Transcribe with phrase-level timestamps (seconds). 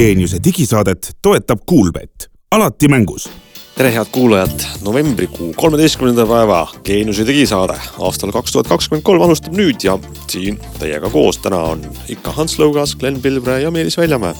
[0.00, 3.30] Geeniuse digisaadet toetab Kuulbett, alati mängus.
[3.76, 9.84] Tere, head kuulajad, novembrikuu kolmeteistkümnenda päeva Geeniuse digisaade aastal kaks tuhat kakskümmend kolm alustab nüüd
[9.84, 9.98] ja
[10.32, 14.32] siin teiega koos täna on ikka Hans Lõugas, Glen Pilvre ja Meelis Väljamäe.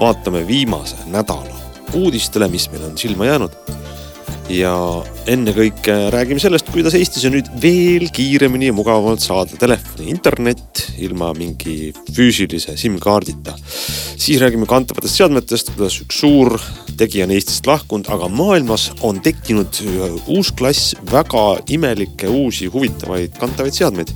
[0.00, 1.54] vaatame viimase nädala
[1.94, 3.54] uudistele, mis meil on silma jäänud
[4.50, 4.72] ja
[5.30, 11.30] ennekõike räägime sellest, kuidas Eestis on nüüd veel kiiremini ja mugavamalt saada telefoni internet ilma
[11.36, 13.54] mingi füüsilise SIM-kaardita.
[14.16, 16.56] siis räägime kantavatest seadmetest, kuidas üks suur
[16.98, 19.82] tegija on Eestist lahkunud, aga maailmas on tekkinud
[20.26, 24.12] uus klass väga imelikke, uusi, huvitavaid kantavaid seadmeid.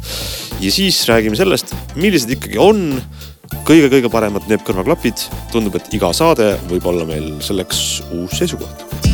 [0.61, 3.03] ja siis räägime sellest, millised ikkagi on
[3.67, 5.29] kõige-kõige paremad need kõrvaklapid.
[5.53, 9.06] tundub, et iga saade võib olla meil selleks uus seisukoht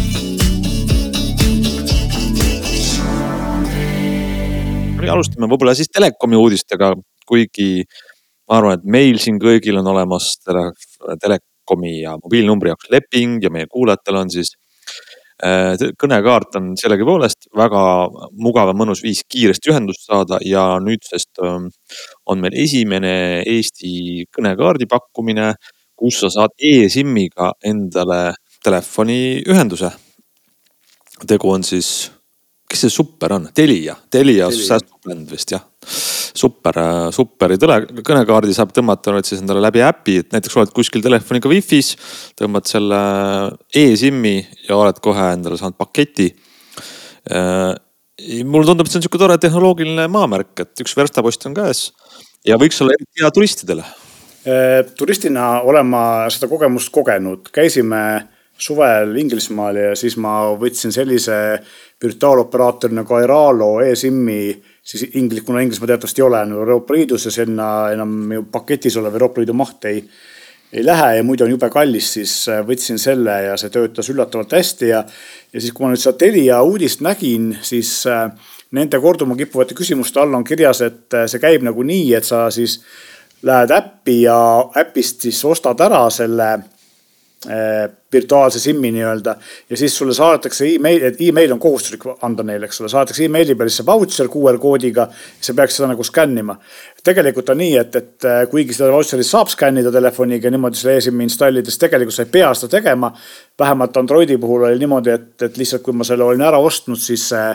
[5.11, 6.93] alustame võib-olla siis telekomi uudistega,
[7.27, 7.85] kuigi
[8.49, 10.69] ma arvan, et meil siin kõigil on olemas tele,
[11.23, 14.53] telekomi ja mobiilnumbri jaoks leping ja meie kuulajatel on siis
[15.45, 17.83] äh, kõnekaart on sellegipoolest väga
[18.45, 21.71] mugav ja mõnus viis kiiresti ühendust saada ja nüüdsest ähm,
[22.27, 25.55] on meil esimene Eesti kõnekaardi pakkumine,
[25.99, 29.91] kus sa saad e-SIM-iga endale telefoniühenduse.
[31.27, 32.11] tegu on siis
[32.73, 35.63] kes see super on, Telia, Telia säästupländ vist jah.
[36.33, 36.79] super,
[37.13, 41.51] superi tele, kõnekaardi saab tõmmata nüüd siis endale läbi äpi, et näiteks oled kuskil telefoniga
[41.53, 41.93] wifi's,
[42.39, 43.01] tõmbad selle
[43.77, 44.37] e-SIM-i
[44.69, 46.31] ja oled kohe endale saanud paketi.
[47.29, 47.73] Äh,
[48.49, 51.91] mulle tundub, et see on sihuke tore tehnoloogiline maamärk, et üks verstapost on käes
[52.49, 53.85] ja võiks olla eriti hea turistidele.
[54.43, 58.03] Äh, turistina olen ma seda kogemust kogenud, käisime
[58.63, 61.37] suvel Inglismaal ja siis ma võtsin sellise
[62.03, 67.35] virtuaaloperaatori nagu Airalo e-SIM-i, siis inglis, kuna Inglismaa teatavasti ei ole enam Euroopa Liidus ja
[67.35, 70.03] sinna enam ju paketis olev Euroopa Liidu maht ei,
[70.73, 74.55] ei lähe ja muidu on jube kallis, siis äh, võtsin selle ja see töötas üllatavalt
[74.57, 75.05] hästi ja,
[75.53, 78.29] ja siis, kui ma nüüd seda Telia uudist nägin, siis äh,
[78.79, 82.47] nende korduma kippuvate küsimuste all on kirjas, et äh, see käib nagu nii, et sa
[82.55, 82.79] siis
[83.43, 84.39] lähed äppi ja
[84.79, 86.53] äpist siis ostad ära selle
[88.13, 89.35] virtuaalse SIM-i nii-öelda
[89.71, 93.57] ja siis sulle saadetakse email, et email on kohustuslik anda neile, eks ole, saadetakse emaili
[93.59, 95.09] peale see vautšer QR koodiga.
[95.41, 96.57] sa peaks seda nagu skännima.
[97.05, 101.27] tegelikult on nii, et, et eh, kuigi seda vautšerit saab skännida telefoniga niimoodi selle e-SIM-i
[101.27, 103.13] installides, tegelikult sa ei pea seda tegema.
[103.59, 107.27] vähemalt Androidi puhul oli niimoodi, et, et lihtsalt kui ma selle olin ära ostnud, siis
[107.33, 107.49] see,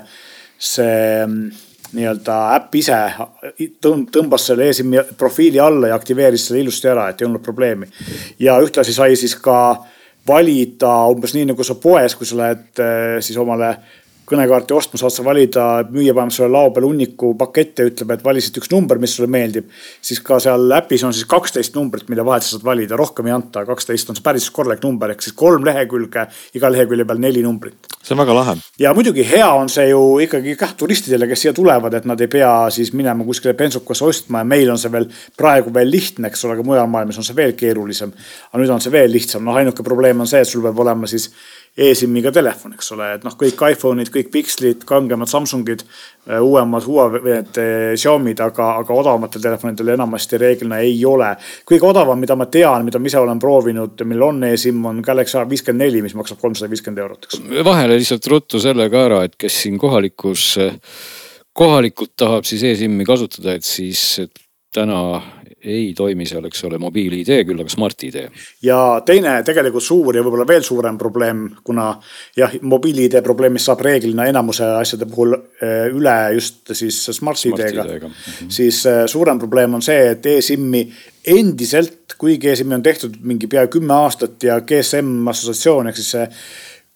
[0.57, 2.97] see mm, nii-öelda äpp ise
[3.81, 7.87] tõmbas selle e-SIM-i profiili alla ja aktiveeris selle ilusti ära, et ei olnud probleemi.
[8.39, 9.85] ja ühtlasi sai siis ka
[10.27, 13.71] valida umbes nii nagu sa poes, kui sa lähed eh, siis omale
[14.27, 18.41] kõnekaarti ostma, saad sa valida, müüja paneb sulle lao peale hunniku pakette, ütleb, et vali
[18.43, 19.69] siit üks number, mis sulle meeldib.
[20.01, 23.35] siis ka seal äpis on siis kaksteist numbrit, mille vahel sa saad valida, rohkem ei
[23.35, 26.25] anta, kaksteist on see päris korralik number, ehk siis kolm lehekülge,
[26.59, 27.87] iga lehekülje peal neli numbrit.
[28.03, 28.55] see on väga lahe.
[28.79, 32.27] ja muidugi hea on see ju ikkagi kah turistidele, kes siia tulevad, et nad ei
[32.31, 35.07] pea siis minema kuskile bensukasse ostma ja meil on see veel
[35.37, 38.11] praegu veel lihtne, eks ole, aga mujal maailmas on see veel keerulisem.
[38.51, 41.07] aga nüüd on see veel lihtsam, noh ainuke probleem on see, et sul peab olema
[41.07, 41.31] siis
[41.77, 45.83] e-SIM-iga telefon, eks ole, et noh, kõik iPhone'id, kõik Pixelid, kangemad Samsungid,
[46.25, 51.35] äh, uuemad Huawei, need äh, Xiaomi'd, aga, aga odavamatel telefonidel enamasti reeglina ei ole.
[51.69, 55.37] kõige odavam, mida ma tean, mida ma ise olen proovinud, millel on e-SIM, on Galaxy
[55.37, 57.45] A54, mis maksab kolmsada viiskümmend eurot, eks.
[57.65, 60.49] vahele lihtsalt ruttu selle ka ära, et kes siin kohalikus,
[61.53, 64.17] kohalikult tahab siis e-SIM-i kasutada, et siis
[64.73, 65.21] täna
[65.67, 68.17] ei toimi seal, eks ole, mobiil-ID, küll aga Smart-ID.
[68.65, 71.89] ja teine tegelikult suur ja võib-olla veel suurem probleem, kuna
[72.37, 78.07] jah, mobiil-ID probleemist saab reeglina enamuse asjade puhul eh, üle just siis Smart-ID-ga Smart.
[78.07, 78.49] Mm -hmm.
[78.59, 80.87] siis eh, suurem probleem on see, et e-SIM-i
[81.27, 86.27] endiselt, kuigi e-SIM-i on tehtud mingi pea kümme aastat ja GSM assotsiatsioon ehk siis see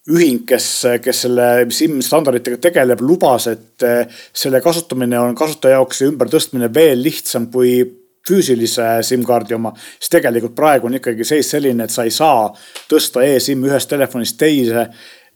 [0.09, 0.67] ühing, kes,
[1.03, 6.71] kes selle SIM standarditega tegeleb, lubas, et eh, selle kasutamine on kasutaja jaoks ja ümbertõstmine
[6.73, 12.05] veel lihtsam kui füüsilise SIM-kaardi oma, siis tegelikult praegu on ikkagi seis selline, et sa
[12.05, 12.47] ei saa
[12.89, 14.87] tõsta e-SIM ühest telefonist teise.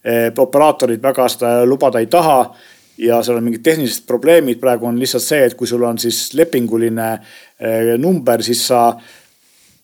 [0.05, 2.39] Eh, operaatorid väga seda lubada ei taha
[3.01, 6.27] ja seal on mingid tehnilised probleemid, praegu on lihtsalt see, et kui sul on siis
[6.37, 8.91] lepinguline eh, number, siis sa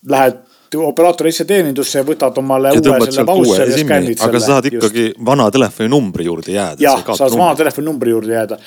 [0.08, 0.38] lähed
[0.78, 4.30] operaator ise teenindusse ja võtad omale ja uue selle vautšeri ja skännid selle.
[4.30, 5.26] aga sa saad ikkagi just.
[5.26, 6.84] vana telefoninumbri juurde jääda.
[6.84, 8.60] jah, saad vana telefoninumbri juurde jääda.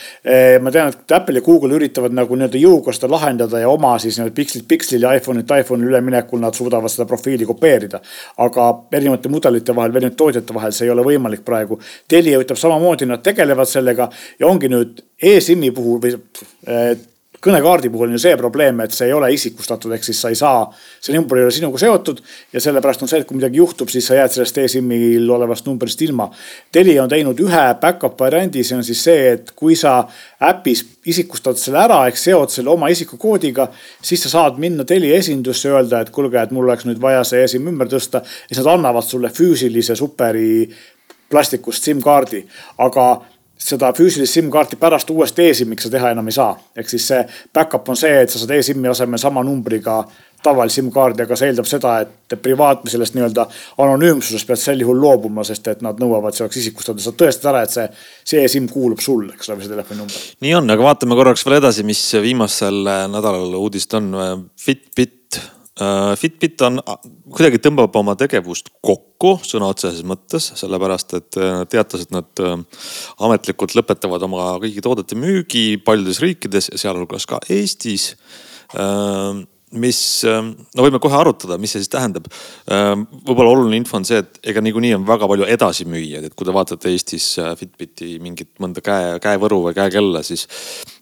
[0.62, 4.18] ma tean, et Apple ja Google üritavad nagu nii-öelda jõuga seda lahendada ja oma siis
[4.18, 8.00] nii-öelda pikslit pikslil ja iPhone'ilt iPhone'ile üleminekul nad suudavad seda profiili kopeerida.
[8.36, 11.80] aga erinevate mudelite vahel, erinevate tootjate vahel see ei ole võimalik praegu.
[12.08, 16.16] Telia ütleb samamoodi, nad tegelevad sellega ja ongi nüüd e-SIM-i puhul või
[17.44, 20.38] kõnekaardi puhul on ju see probleem, et see ei ole isikustatud, ehk siis sa ei
[20.38, 20.64] saa,
[21.00, 24.08] see number ei ole sinuga seotud ja sellepärast on see, et kui midagi juhtub, siis
[24.08, 26.30] sa jääd sellest e-SIM-il olevast numbrist ilma.
[26.72, 30.00] Telia on teinud ühe back-up variandi, see on siis see, et kui sa
[30.44, 33.68] äpis isikustad selle ära ehk seod selle oma isikukoodiga,
[34.02, 37.44] siis sa saad minna Telia esindusse, öelda, et kuulge, et mul oleks nüüd vaja see
[37.44, 40.68] e-SIM ümber tõsta siis nad annavad sulle füüsilise superi
[41.30, 42.44] plastikust SIM-kaardi,
[42.84, 43.06] aga
[43.58, 46.54] seda füüsilist SIM-kaarti pärast uuesti e-SIM-iks sa teha enam ei saa.
[46.76, 47.24] ehk siis see
[47.54, 50.02] back-up on see, et sa saad e-SIM-i asemel sama numbriga
[50.44, 53.46] tavalise SIM-kaardi, aga see eeldab seda, et privaat sellest nii-öelda
[53.80, 57.64] anonüümsusest pead sel juhul loobuma, sest et nad nõuavad, see oleks isikustatud, sa tõestad ära,
[57.64, 57.86] et see,
[58.34, 60.28] see e-SIM kuulub sulle, eks ole, või see telefoninumber.
[60.44, 62.82] nii on, aga vaatame korraks veel edasi, mis viimasel
[63.14, 64.12] nädalal uudist on.
[64.60, 65.23] Fitbit
[65.74, 66.78] Fitbit on,
[67.34, 72.42] kuidagi tõmbab oma tegevust kokku sõna otseses mõttes, sellepärast et äh, nad teatas, et nad
[72.44, 72.52] äh,
[73.26, 78.12] ametlikult lõpetavad oma kõigi toodete müügi paljudes riikides, sealhulgas ka Eestis
[79.80, 82.28] mis, no võime kohe arutada, mis see siis tähendab.
[82.68, 86.54] võib-olla oluline info on see, et ega niikuinii on väga palju edasimüüjaid, et kui te
[86.54, 90.46] vaatate Eestis Fitbiti mingit mõnda käe, käevõru või käekella, siis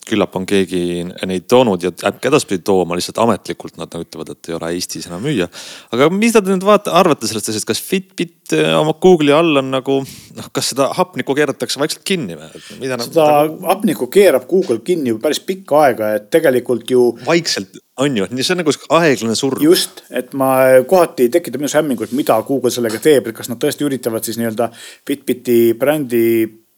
[0.09, 4.51] küllap on keegi neid toonud ja äkki edaspidi tooma, lihtsalt ametlikult nad nagu ütlevad, et
[4.51, 5.47] ei ole Eestis enam müüa.
[5.95, 9.71] aga mis te nüüd vaata, arvate sellest asjast, kas Fitbit äh, oma Google'i all on
[9.75, 12.51] nagu noh, kas seda hapnikku keeratakse vaikselt kinni või?
[12.83, 13.63] seda nagu...
[13.69, 17.13] hapnikku keerab Google kinni juba päris pikka aega, et tegelikult ju.
[17.27, 19.63] vaikselt on ju, see on nagu aeglane surm.
[19.65, 20.53] just, et ma
[20.89, 24.71] kohati tekitab minus hämmingut, mida Google sellega teeb, et kas nad tõesti üritavad siis nii-öelda
[25.09, 26.27] Fitbiti brändi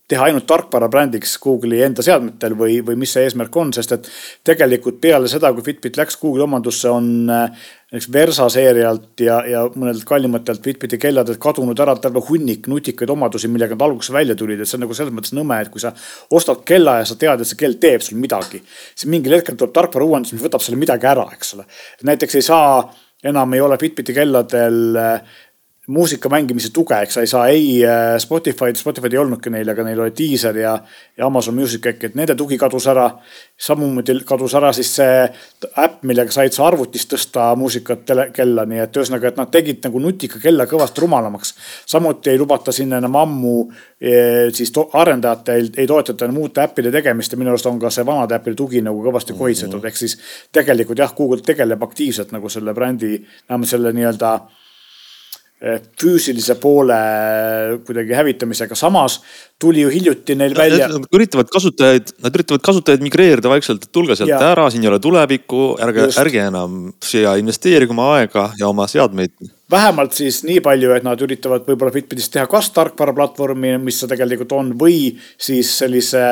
[0.08, 4.08] teha ainult tarkvara brändiks Google'i enda seadmetel või, või mis see eesmärk on, sest et
[4.44, 9.62] tegelikult peale seda, kui Fitbit läks Google'i omandusse, on äh, näiteks Versa seerialt ja, ja
[9.72, 14.60] mõnedelt kallimatelt Fitbiti kelladelt kadunud ära terve hunnik nutikaid omadusi, millega nad alguses välja tulid,
[14.60, 15.94] et see on nagu selles mõttes nõme, et kui sa
[16.36, 18.60] ostad kella ja sa tead, et see kell teeb sul midagi,
[18.92, 21.64] siis mingil hetkel tuleb tarkvara uuendus, mis võtab selle midagi ära, eks ole.
[22.12, 22.76] näiteks ei saa
[23.24, 25.40] enam ei ole Fitbiti kelladel äh,
[25.86, 29.84] muusika mängimise tuge, eks sa ei saa ei äh, Spotify'd, Spotify'd ei olnudki neil, aga
[29.84, 30.72] neil oli Deezer ja,
[31.16, 33.10] ja Amazon Music äkki, et nende tugi kadus ära.
[33.60, 35.18] samamoodi kadus ära siis see
[35.84, 39.84] äpp, millega said sa arvutist tõsta muusikat tele, kella, nii et ühesõnaga, et nad tegid
[39.84, 41.54] nagu nutika kella kõvasti rumalamaks.
[41.86, 43.54] samuti ei lubata sinna enam ammu
[44.00, 44.16] e,
[44.56, 48.40] siis arendajatel ei toetata enam uute äppide tegemist ja minu arust on ka see vanade
[48.40, 50.18] äppide tugi nagu kõvasti kohisetud mm -hmm., ehk siis
[50.52, 54.38] tegelikult jah, Google tegeleb aktiivselt nagu selle brändi, vähemalt selle nii-öelda
[56.00, 56.98] füüsilise poole
[57.86, 59.20] kuidagi hävitamisega, samas
[59.60, 60.88] tuli ju hiljuti neil välja.
[60.92, 64.42] Nad üritavad kasutajaid, nad üritavad kasutajaid migreerida vaikselt, et tulge sealt ja.
[64.52, 69.32] ära, siin ei ole tulevikku, ärge, ärge enam siia investeerige oma aega ja oma seadmeid
[69.70, 74.52] vähemalt siis nii palju, et nad üritavad võib-olla Fitbitist teha kas tarkvaraplatvormi, mis see tegelikult
[74.54, 76.24] on, või siis sellise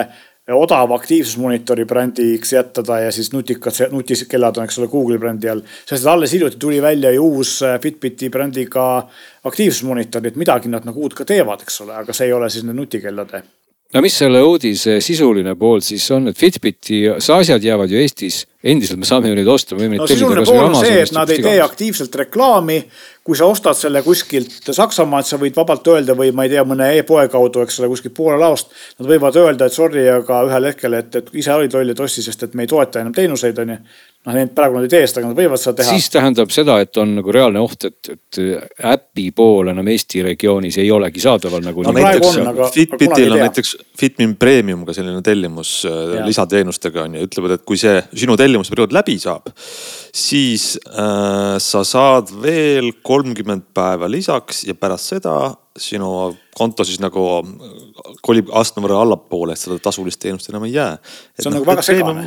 [0.50, 5.62] odav aktiivsusmonitori brändiks jätta ta ja siis nutikad, nutikellad on, eks ole, Google'i brändi all.
[5.86, 9.08] sest alles hiljuti tuli välja ju uus äh, Fitbiti brändiga
[9.44, 12.50] aktiivsusmonitor, nii et midagi nad nagu uut ka teevad, eks ole, aga see ei ole
[12.50, 13.42] siis need nutikellade.
[13.94, 18.98] no mis selle uudise sisuline pool siis on, et Fitbiti, asjad jäävad ju Eestis endiselt
[18.98, 20.88] me saame ju neid osta, no, tellida kasvõi Amazonist.
[20.88, 22.78] see, et nad ei tee aktiivselt reklaami.
[23.24, 26.88] Kui sa ostad selle kuskilt Saksamaalt, sa võid vabalt öelda või ma ei tea, mõne
[26.98, 28.72] e-poe kaudu, eks ole, kuskilt Poola laost.
[28.98, 32.26] Nad võivad öelda, et sorry, aga ühel hetkel, et, et ise olid loll, et ostis,
[32.26, 33.78] sest et me ei toeta enam teenuseid, on ju
[34.22, 35.94] noh, need praegu nad ei tee seda, aga nad võivad seda teha.
[35.96, 38.40] siis tähendab seda, et on nagu reaalne oht, et, et
[38.92, 41.84] äpi pool enam Eesti regioonis ei olegi saadaval nagu.
[41.86, 46.26] no näiteks on, aga, Fitbitil on näiteks Fitmin Premium ka selline tellimus äh, ja.
[46.26, 49.50] lisateenustega on ju, ütlevad, et kui see sinu tellimus tellimusperiood läbi saab,
[50.14, 55.36] siis äh, sa saad veel kolmkümmend päeva lisaks ja pärast seda
[55.78, 57.24] sinu konto siis nagu
[58.22, 60.98] kolib astme võrra allapoole, et seda tasulist teenust enam ei jää.
[61.40, 62.26] see on no, nagu väga segane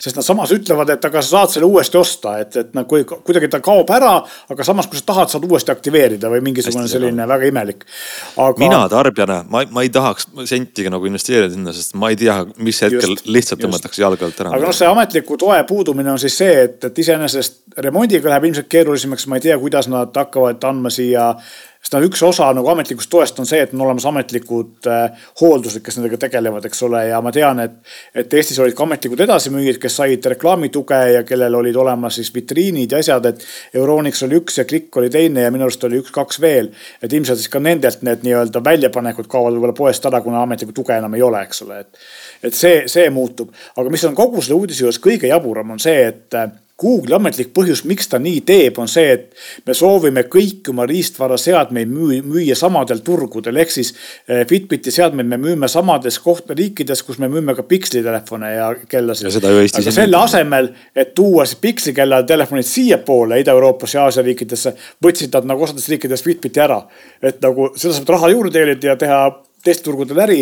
[0.00, 3.50] sest nad samas ütlevad, et aga sa saad selle uuesti osta, et, et nagu kuidagi
[3.52, 4.14] ta kaob ära,
[4.52, 7.84] aga samas, kui sa tahad, saad uuesti aktiveerida või mingisugune Hästi selline väga imelik.
[8.36, 8.56] Aga....
[8.62, 12.80] mina tarbijana, ma, ma ei tahaks sentigi nagu investeerida sinna, sest ma ei tea, mis
[12.86, 14.54] hetkel just, lihtsalt tõmmatakse jalge alt ära.
[14.56, 18.70] aga noh, see ametliku toe puudumine on siis see, et, et iseenesest remondiga läheb ilmselt
[18.72, 21.34] keerulisemaks, ma ei tea, kuidas nad hakkavad andma siia
[21.80, 25.80] sest noh, üks osa nagu ametlikust toest on see, et on olemas ametlikud äh, hooldused,
[25.84, 27.78] kes nendega tegelevad, eks ole, ja ma tean, et,
[28.14, 32.92] et Eestis olid ka ametlikud edasimüüjad, kes said reklaamituge ja kellel olid olemas siis vitriinid
[32.92, 36.40] ja asjad, et Euronix oli üks ja Klikk oli teine ja minu arust oli üks-kaks
[36.44, 36.70] veel.
[37.02, 41.00] et ilmselt siis ka nendelt need nii-öelda väljapanekud kaovad võib-olla poest ära, kuna ametlikku tuge
[41.00, 42.08] enam ei ole, eks ole, et,
[42.50, 43.54] et see, see muutub.
[43.76, 46.42] aga mis on kogu selle uudise juures kõige jaburam, on see, et
[46.80, 51.90] Google'i ametlik põhjus, miks ta nii teeb, on see, et me soovime kõiki oma riistvaraseadmeid
[51.90, 53.92] müü, müüa samadel turgudel, ehk siis
[54.26, 59.28] eh, Fitbiti seadmeid me müüme samades koht-, riikides, kus me müüme ka pikslitelefone ja kellasid.
[59.44, 65.52] aga selle asemel, et tuua siis piksikella telefonid siiapoole Ida-Euroopasse ja Aasia riikidesse, võtsid nad
[65.52, 66.80] nagu osades riikides Fitbiti ära.
[67.22, 69.20] et nagu seda saab raha juurde teenida ja teha
[69.64, 70.40] teistel turgudel äri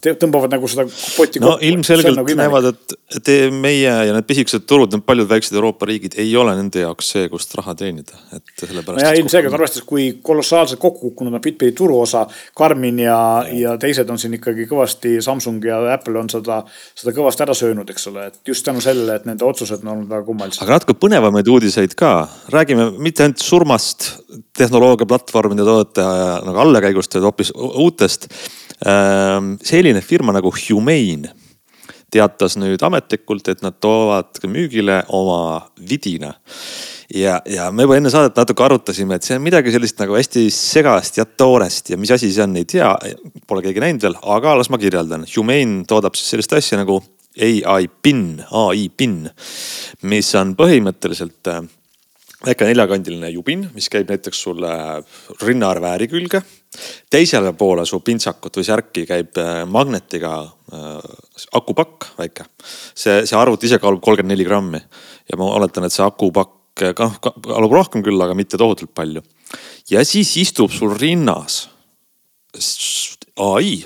[0.00, 1.66] tõmbavad nagu seda potti no kokku.
[1.68, 6.16] ilmselgelt nagu näevad, et, et meie ja need pisikesed turud, need paljud väiksed Euroopa riigid
[6.20, 9.02] ei ole nende jaoks see, kust raha teenida, et sellepärast.
[9.02, 12.26] nojah, ilmselgelt arvestades, kui kolossaalselt kokku kukkunud on Bitbiti turuosa,
[12.56, 13.18] Karmin ja,
[13.52, 16.62] ja teised on siin ikkagi kõvasti, Samsung ja Apple on seda,
[16.96, 20.10] seda kõvasti ära söönud, eks ole, et just tänu sellele, et nende otsused on olnud
[20.12, 20.62] väga kummalised.
[20.64, 22.14] aga natuke põnevamaid uudiseid ka,
[22.54, 24.10] räägime mitte ainult surmast,
[24.56, 26.08] tehnoloogiaplatvormide toodete
[26.46, 28.30] nagu allakäigust, vaid hoopis uutest
[28.80, 31.34] selline firma nagu Humane
[32.10, 36.34] teatas nüüd ametlikult, et nad toovad müügile oma vidina.
[37.14, 40.46] ja, ja me juba enne saadet natuke arutasime, et see on midagi sellist nagu hästi
[40.54, 42.90] segast ja toorest ja mis asi see on, ei tea.
[43.46, 45.26] Pole keegi näinud veel, aga las ma kirjeldan.
[45.36, 47.00] Humane toodab siis sellist asja nagu
[47.40, 49.22] ai PIN, ai PIN,
[50.10, 51.62] mis on põhimõtteliselt äh,
[52.46, 54.70] väike neljakandiline jubin, mis käib näiteks sulle
[55.42, 56.42] rinnaarvääri külge.
[57.10, 60.34] teisele poole su pintsakut või särki käib äh, magnetiga
[60.72, 61.10] äh,
[61.52, 62.46] akupakk väike.
[62.94, 64.80] see, see arvuti ise kaalub kolmkümmend neli grammi
[65.30, 69.22] ja ma oletan, et see akupakk äh, kaalub rohkem küll, aga mitte tohutult palju.
[69.90, 71.66] ja siis istub sul rinnas
[73.36, 73.84] ai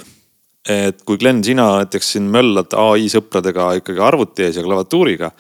[0.68, 5.30] et kui Glen, sina näiteks siin möllad ai sõpradega ikkagi arvuti ees ja klaviatuuriga,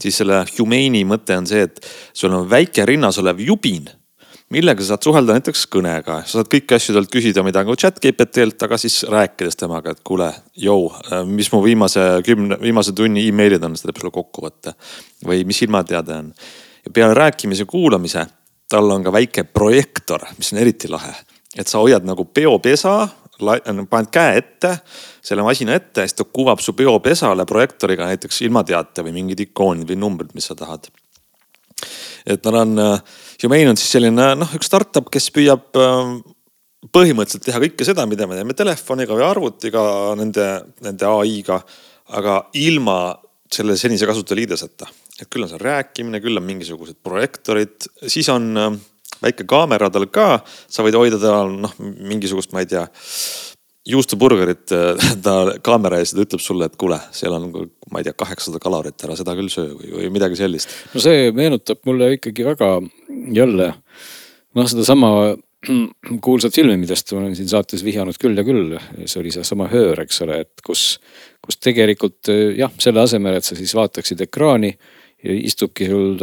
[0.00, 1.82] siis selle Humane'i mõte on see, et
[2.16, 3.90] sul on väike rinnas olev jubin,
[4.52, 8.00] millega sa saad suhelda näiteks kõnega, sa saad kõiki asju talt küsida, mida nagu chat
[8.00, 10.28] GPT-lt, aga siis rääkides temaga, et kuule,
[10.60, 10.90] jõu,
[11.28, 14.76] mis mu viimase kümne, viimase tunni emailid on, seda teeb sulle kokkuvõtte.
[15.28, 16.32] või mis ilmateade on.
[16.84, 18.26] ja peale rääkimise kuulamise,
[18.68, 21.12] tal on ka väike projektor, mis on eriti lahe.
[21.56, 23.08] et sa hoiad nagu peopesa
[23.90, 24.74] paned käe ette,
[25.24, 29.88] selle masina ette ja siis ta kuvab su peopesale projektoriga näiteks ilmateate või mingid ikoonid
[29.88, 30.88] või numbrid, mis sa tahad.
[32.26, 32.78] et nad on,
[33.42, 36.20] Humane on siis selline noh, üks startup, kes püüab ähm,
[36.90, 39.82] põhimõtteliselt teha kõike seda, mida me teeme telefoniga või arvutiga,
[40.18, 40.48] nende,
[40.82, 41.60] nende ai-ga,
[42.18, 42.98] aga ilma
[43.52, 44.88] selle senise kasutajaliideseta.
[45.20, 48.56] et küll on seal rääkimine, küll on mingisugused projektorid, siis on
[49.22, 52.86] väike kaamera tal ka, sa võid hoida tal noh, mingisugust, ma ei tea
[53.88, 57.48] juustuburgerit äh, ta kaamera ees ütleb sulle, et kuule, seal on,
[57.90, 60.74] ma ei tea, kaheksasada kalorit, ära seda küll söö või, või midagi sellist.
[60.94, 62.76] no see meenutab mulle ikkagi väga
[63.34, 65.12] jälle noh, sedasama
[66.24, 68.78] kuulsat filmi, millest olen siin saates vihjanud küll ja küll.
[69.04, 70.96] see oli seesama Höör, eks ole, et kus,
[71.42, 74.72] kus tegelikult jah, selle asemel, et sa siis vaataksid ekraani
[75.22, 76.16] istubki sul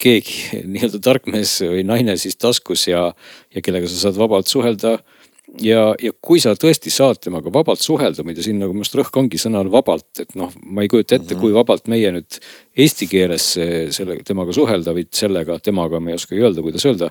[0.00, 3.10] keegi nii-öelda tark mees või naine siis taskus ja,
[3.54, 4.98] ja kellega sa saad vabalt suhelda.
[5.60, 9.16] ja, ja kui sa tõesti saad temaga vabalt suhelda, muide siin nagu minu arust rõhk
[9.18, 11.40] ongi sõnal vabalt, et noh, ma ei kujuta ette mm, -hmm.
[11.42, 12.38] kui vabalt meie nüüd
[12.76, 13.52] eesti keeles
[13.96, 17.10] selle, temaga suhelda või sellega, temaga ma ei oskagi öelda, kuidas öelda.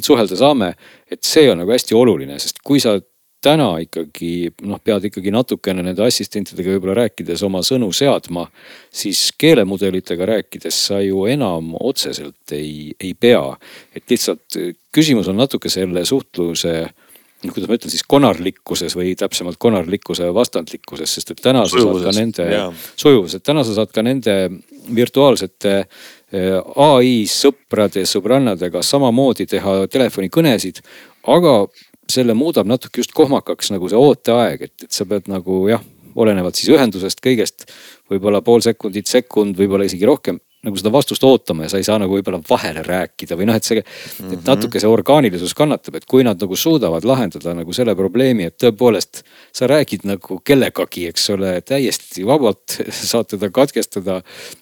[0.00, 0.74] suhelda saame,
[1.10, 3.00] et see on nagu hästi oluline, sest kui sa
[3.40, 8.46] täna ikkagi noh, pead ikkagi natukene nende assistentidega võib-olla rääkides oma sõnu seadma,
[8.92, 13.56] siis keelemudelitega rääkides sa ju enam otseselt ei, ei pea.
[13.96, 14.60] et lihtsalt
[14.92, 16.74] küsimus on natuke selle suhtluse
[17.40, 22.02] noh, kuidas ma ütlen siis konarlikkuses või täpsemalt konarlikkuse vastandlikkuses, sest et täna sa saad
[22.04, 22.48] ka nende,
[23.00, 24.36] sujuvus, et täna sa saad ka nende
[24.96, 30.82] virtuaalsete eh, ai sõprade, sõbrannadega samamoodi teha telefonikõnesid.
[31.28, 31.54] aga
[32.12, 35.82] selle muudab natuke just kohmakaks nagu see ooteaeg, et, et sa pead nagu jah,
[36.18, 37.68] olenevalt siis ühendusest kõigest
[38.10, 41.96] võib-olla pool sekundit, sekund, võib-olla isegi rohkem nagu seda vastust ootama ja sa ei saa
[42.00, 44.42] nagu võib-olla vahele rääkida või noh, et see, et mhm.
[44.44, 49.22] natuke see orgaanilisus kannatab, et kui nad nagu suudavad lahendada nagu selle probleemi, et tõepoolest
[49.56, 52.76] sa räägid nagu kellegagi, eks ole, täiesti vabalt
[53.12, 54.20] saad teda katkestada.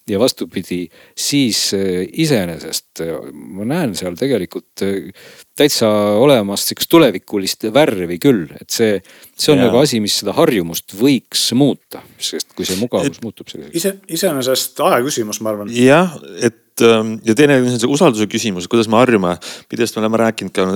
[0.08, 0.84] ja vastupidi,
[1.18, 5.10] siis eh, iseenesest eh, ma näen seal tegelikult eh,
[5.58, 5.88] täitsa
[6.18, 9.00] olemas sihukest tulevikulist värvi küll, et see,
[9.34, 9.66] see on ja.
[9.68, 13.76] nagu asi, mis seda harjumust võiks muuta, sest kui see mugavus et, muutub selliseks.
[13.80, 15.70] ise, iseenesest aja küsimus, ma arvan.
[15.74, 19.34] jah, et ähm, ja teine on see usalduse küsimus, kuidas me harjume.
[19.70, 20.66] pidevalt me oleme rääkinud ka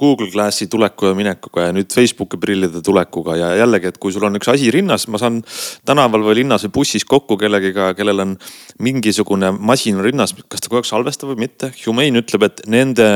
[0.00, 4.24] Google Glassi tuleku ja minekuga ja nüüd Facebooki prillide tulekuga ja jällegi, et kui sul
[4.28, 5.42] on üks asi rinnas, ma saan
[5.88, 8.38] tänaval või linnas või bussis kokku kellegiga, kellel on
[8.80, 11.72] mingisugune masin rinnas, kas ta kogu aeg salvestab või mitte.
[11.84, 13.10] Humane ütleb, et nende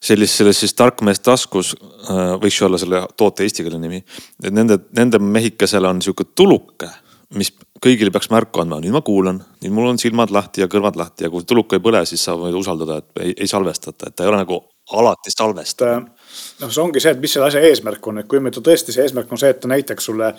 [0.00, 4.02] sellist, selles siis tarkmees taskus äh, võiks ju olla selle toote eestikeelne nimi.
[4.44, 6.90] et nende, nende mehikesel on sihuke tuluke
[7.38, 7.52] mis
[7.82, 11.26] kõigile peaks märku andma, nüüd ma kuulan, nüüd mul on silmad lahti ja kõrvad lahti
[11.26, 14.26] ja kui tuluka ei põle, siis sa võid usaldada, et ei, ei salvestata, et ta
[14.26, 14.58] ei ole nagu
[14.98, 16.08] alati salvestav
[16.60, 19.04] noh, see ongi see, et mis selle asja eesmärk on, et kui meil tõesti see
[19.06, 20.30] eesmärk on see, et ta näitaks sulle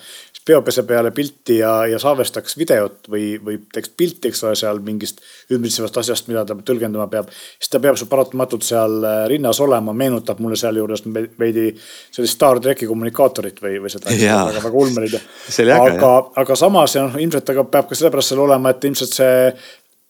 [0.45, 5.21] peopese peale pilti ja, ja salvestaks videot või, või teeks pilti, eks ole, seal mingist
[5.53, 7.29] ümbritsevast asjast, mida ta tõlgendama peab.
[7.59, 11.05] siis ta peab sul paratamatult seal äh, rinnas olema, meenutab mulle sealjuures
[11.39, 11.69] veidi
[12.11, 15.19] sellist Star tracki kommunikaatorit või, või seda väga, väga ulmelid.
[15.77, 19.35] aga, aga samas noh, ilmselt aga peab ka sellepärast seal olema, et ilmselt see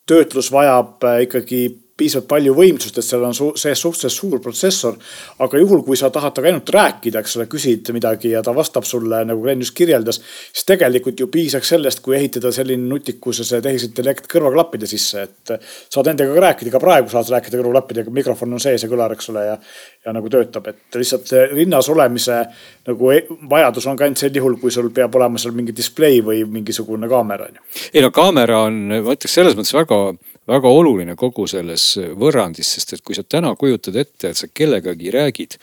[0.09, 1.65] töötlus vajab äh, ikkagi
[2.01, 4.97] piisavalt palju võimsust, et seal on su sees suhteliselt suur protsessor.
[5.39, 8.87] aga juhul, kui sa tahad temaga ainult rääkida, eks ole, küsid midagi ja ta vastab
[8.87, 10.21] sulle nagu Glen just kirjeldas.
[10.53, 15.53] siis tegelikult ju piisaks sellest, kui ehitada selline nutikus ja see tehisintellekt kõrvaklappide sisse, et
[15.89, 19.29] saad nendega ka rääkida, ka praegu saad rääkida kõrvaklappidega, mikrofon on sees ja kõlar, eks
[19.33, 19.57] ole, ja.
[20.05, 22.41] ja nagu töötab, et lihtsalt rinnas olemise
[22.87, 26.21] nagu e-, vajadus on ka ainult sel juhul, kui sul peab olema seal mingi display
[26.25, 27.65] või mingisugune kaamera on ju.
[27.93, 30.01] ei no kaamera on, ma ütleks selles mõttes väga
[30.47, 35.13] väga oluline kogu selles võrrandis, sest et kui sa täna kujutad ette, et sa kellegagi
[35.13, 35.57] räägid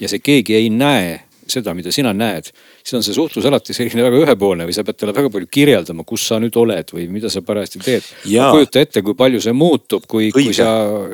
[0.00, 2.48] ja see keegi ei näe seda, mida sina näed,
[2.82, 6.04] siis on see suhtlus alati selline väga ühepoolne või sa pead talle väga palju kirjeldama,
[6.08, 8.08] kus sa nüüd oled või mida sa parajasti teed.
[8.26, 10.68] kujuta ette, kui palju see muutub, kui, kui sa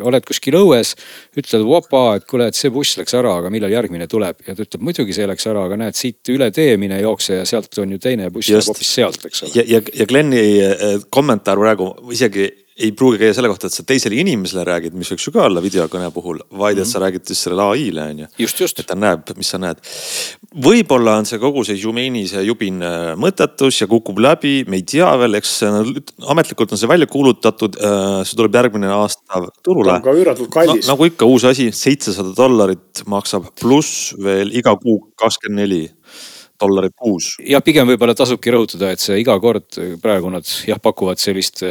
[0.09, 0.95] oled kuskil õues,
[1.39, 4.65] ütled vopa, et kuule, et see buss läks ära, aga millal järgmine tuleb ja ta
[4.65, 7.97] ütleb muidugi see läks ära, aga näed siit üle tee mine jookse ja sealt on
[7.97, 9.57] ju teine buss hoopis sealt, eks ole.
[9.59, 12.49] ja, ja, ja Glenni eh, kommentaar praegu isegi
[12.81, 15.61] ei pruugi käia selle kohta, et sa teisele inimesele räägid, mis võiks ju ka olla
[15.65, 16.91] videokõne puhul, vaid et mhm.
[16.91, 18.29] sa räägid siis sellele ai-le on ju.
[18.65, 19.83] et ta näeb, mis sa näed.
[20.65, 24.87] võib-olla on see kogu see Jumeini see jubin äh, mõttetus ja kukub läbi, me ei
[24.89, 25.55] tea veel, eks
[26.33, 27.77] ametlikult on see välja kuulutatud.
[27.77, 29.99] Äh, see tuleb järgmine aasta turule.
[30.05, 30.95] ka üüratult kallis no,.
[30.95, 35.83] nagu ikka uus asi, seitsesada dollarit maksab, pluss veel iga kuu kakskümmend neli
[36.63, 37.35] dollarit kuus.
[37.45, 41.65] jah, pigem võib-olla tasubki rõhutada, et see iga kord praegu nad jah, pakuvad sellist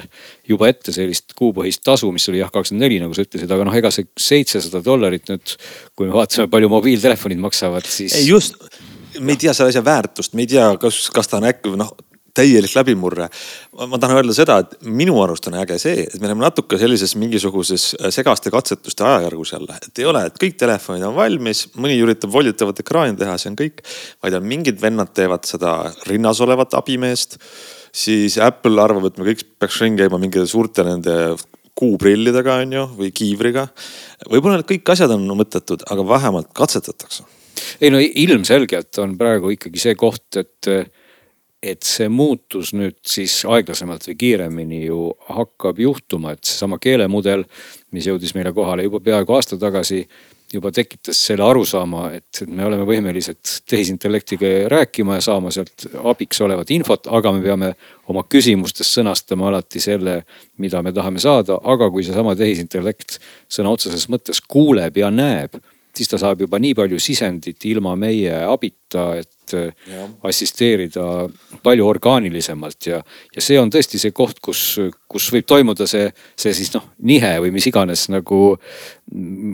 [0.48, 3.78] juba ette sellist kuupõhist tasu, mis oli jah, kakskümmend neli, nagu sa ütlesid, aga noh,
[3.78, 5.58] ega see seitsesada dollarit nüüd,
[5.96, 8.16] kui me vaatame, palju mobiiltelefonid maksavad, siis.
[8.20, 8.58] ei just,
[9.20, 11.96] me ei tea selle asja väärtust, me ei tea, kas, kas ta on äkki noh
[12.38, 13.28] täielik läbimurre.
[13.78, 17.16] ma tahan öelda seda, et minu arust on äge see, et me oleme natuke sellises
[17.20, 19.78] mingisuguses äh, segaste katsetuste ajajärgus jälle.
[19.88, 23.60] et ei ole, et kõik telefonid on valmis, mõni üritab volditavat ekraani teha, see on
[23.60, 23.84] kõik.
[24.24, 25.76] vaid on mingid vennad teevad seda
[26.08, 27.38] rinnas olevat abimeest.
[27.92, 31.36] siis Apple arvab, et me kõik peaks ringi käima mingite suurte nende
[31.76, 33.68] kuuprillidega on ju, või kiivriga.
[34.30, 37.24] võib-olla need kõik asjad on mõttetud, aga vähemalt katsetatakse.
[37.82, 40.68] ei no ilmselgelt on praegu ikkagi see koht, et
[41.62, 47.46] et see muutus nüüd siis aeglasemalt või kiiremini ju hakkab juhtuma, et seesama keelemudel,
[47.94, 50.02] mis jõudis meile kohale juba peaaegu aasta tagasi,
[50.52, 56.74] juba tekitas selle arusaama, et me oleme võimelised tehisintellektiga rääkima ja saama sealt abiks olevat
[56.76, 57.70] infot, aga me peame
[58.12, 60.18] oma küsimustes sõnastama alati selle,
[60.60, 65.62] mida me tahame saada, aga kui seesama tehisintellekt sõna otseses mõttes kuuleb ja näeb
[65.96, 70.08] siis ta saab juba nii palju sisendit ilma meie abita, et ja.
[70.28, 71.06] assisteerida
[71.64, 73.02] palju orgaanilisemalt ja,
[73.36, 74.64] ja see on tõesti see koht, kus,
[75.12, 76.10] kus võib toimuda see,
[76.40, 78.58] see siis noh, nihe või mis iganes nagu.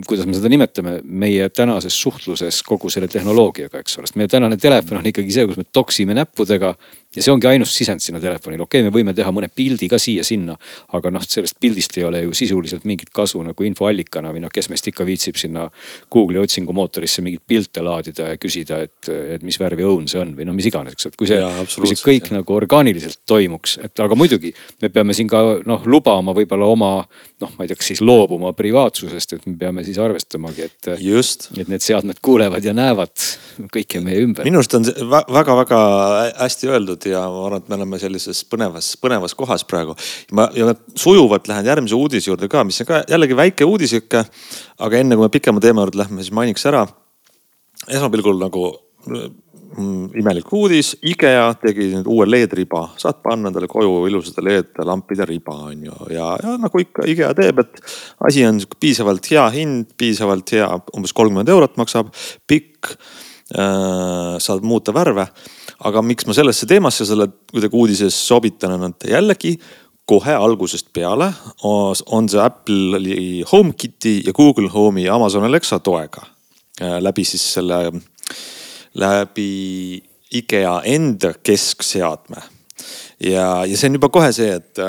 [0.06, 4.56] kuidas me seda nimetame, meie tänases suhtluses kogu selle tehnoloogiaga, eks ole, sest meie tänane
[4.56, 6.76] telefon on ikkagi see, kus me toksime näppudega
[7.18, 9.98] ja see ongi ainus sisend sinna telefonile, okei okay,, me võime teha mõne pildi ka
[10.00, 10.56] siia-sinna.
[10.96, 14.70] aga noh, sellest pildist ei ole ju sisuliselt mingit kasu nagu infoallikana või noh, kes
[14.72, 15.66] meist ikka viitsib sinna
[16.12, 20.46] Google'i otsingumootorisse mingeid pilte laadida ja küsida, et, et mis värvi õun see on või
[20.48, 21.40] no mis iganes, eks, et kui see,
[21.74, 22.38] kui see kõik ja.
[22.38, 26.92] nagu orgaaniliselt toimuks, et aga muidugi me peame siin ka noh, lubama võib-olla oma
[27.42, 30.90] noh, ma ei tea, kas siis loobuma privaatsusest, et me peame siis arvestamagi, et.
[31.58, 33.14] et need seadmed kuulevad ja näevad
[33.74, 34.46] kõike meie ümber.
[34.46, 34.86] minu arust on
[35.34, 35.78] väga-väga
[36.38, 39.96] hästi öeldud ja ma arvan, et me oleme sellises põnevas, põnevas kohas praegu.
[40.32, 44.24] ma ja sujuvalt lähen järgmise uudise juurde ka, mis on ka jällegi väike uudisike.
[44.78, 46.86] aga enne kui me pikema teema juurde lähme, siis mainiks ära.
[47.88, 48.64] esmapilgul nagu
[49.08, 55.56] mm, imelik uudis, IKEA tegi nüüd uue LED-riba, saad panna endale koju ilusate LED-lampide riba
[55.68, 57.82] on ju ja, ja nagu ikka IKEA teeb, et
[58.28, 62.12] asi on piisavalt hea hind, piisavalt hea, umbes kolmkümmend eurot maksab,
[62.46, 62.92] pikk
[63.54, 64.36] äh,.
[64.42, 65.28] saad muuta värve
[65.86, 69.54] aga miks ma sellesse teemasse selle kuidagi uudises sobitan, on, et jällegi
[70.08, 71.28] kohe algusest peale
[71.68, 76.24] on see Apple'i HomeKiti ja Google Home'i ja Amazon Alexa toega.
[76.80, 77.92] Äh, läbi siis selle,
[78.94, 82.42] läbi IKEA enda keskseadme.
[83.20, 84.80] ja, ja see on juba kohe see, et,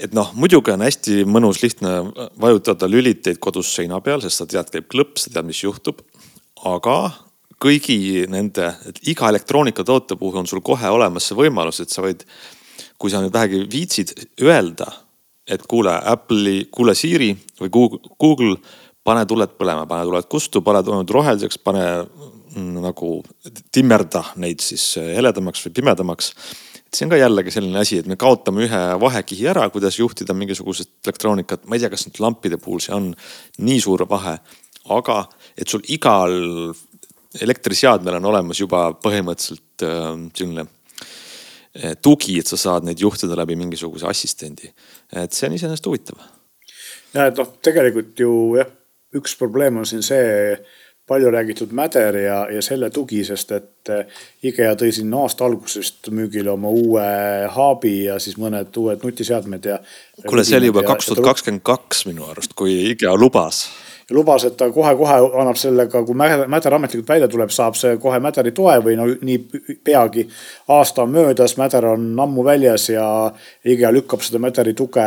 [0.00, 1.94] et noh, muidugi on hästi mõnus, lihtne
[2.40, 6.04] vajutada lüliteid kodus seina peal, sest sa tead, käib klõps, sa tead, mis juhtub.
[6.64, 6.98] aga
[7.62, 12.24] kõigi nende, et iga elektroonikatoote puhul on sul kohe olemas see võimalus, et sa võid,
[12.98, 14.90] kui sa nüüd vähegi viitsid öelda,
[15.48, 18.56] et kuule Apple'i, kuule Siri või Google, Google,
[19.04, 23.12] pane tuled põlema, pane tuled kustu, pane tuled roheliseks, pane mm, nagu
[23.72, 26.32] timmerda neid siis heledamaks või pimedamaks.
[26.94, 30.94] See on ka jällegi selline asi, et me kaotame ühe vahekihi ära, kuidas juhtida mingisugust
[31.04, 33.10] elektroonikat, ma ei tea, kas nüüd lampide puhul see on
[33.60, 34.38] nii suur vahe,
[34.88, 35.18] aga
[35.58, 36.32] et sul igal
[37.40, 43.56] elektriseadmel on olemas juba põhimõtteliselt äh, selline äh, tugi, et sa saad neid juhtida läbi
[43.60, 44.72] mingisuguse assistendi.
[45.12, 46.18] et see on iseenesest huvitav.
[47.14, 48.70] ja et noh, tegelikult ju jah,
[49.16, 50.58] üks probleem on siin see
[51.08, 56.10] palju räägitud Mäder ja, ja selle tugi, sest et eh, IKEA tõi siin aasta algusest
[56.12, 57.04] müügile oma uue
[57.54, 59.78] haabi ja siis mõned uued nutiseadmed ja.
[60.26, 63.64] kuule, see oli juba kaks tuhat kakskümmend kaks minu arust, kui IKEA lubas.
[64.10, 68.54] Lubas, et ta kohe-kohe annab sellega, kui Mäder ametlikult välja tuleb, saab see kohe Mäderi
[68.56, 69.38] toe või no nii
[69.84, 70.28] peagi.
[70.68, 73.04] aasta on möödas, Mäder on ammu väljas ja
[73.64, 75.04] IKEA lükkab seda Mäderi tuge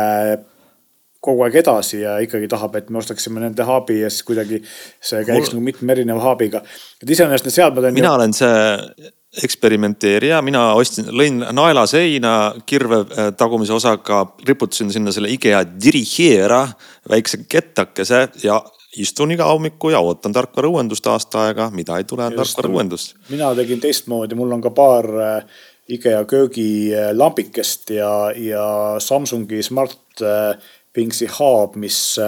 [1.22, 4.62] kogu aeg edasi ja ikkagi tahab, et me ostaksime nende haabi ja siis kuidagi
[5.00, 5.58] see käiks Mul...
[5.58, 6.62] nagu mitme erineva haabiga.
[7.02, 7.94] et iseenesest need seadmed on.
[7.94, 8.14] mina ju...
[8.18, 9.10] olen see
[9.42, 16.66] eksperimenteerija, mina ostsin, lõin naela seina kirve äh, tagumise osaga, riputasin sinna selle IKEA Dirigiera
[17.08, 18.58] väikse kettakese ja
[18.96, 23.16] istun iga hommiku ja ootan tarkvara uuendust aasta aega, mida ei tule, on tarkvara uuendust.
[23.28, 25.44] mina tegin teistmoodi, mul on ka paar äh,
[25.88, 28.66] IKEA köögilambikest ja, ja
[28.98, 30.58] Samsungi Smart äh,
[30.92, 32.18] Pingsi haab, mis,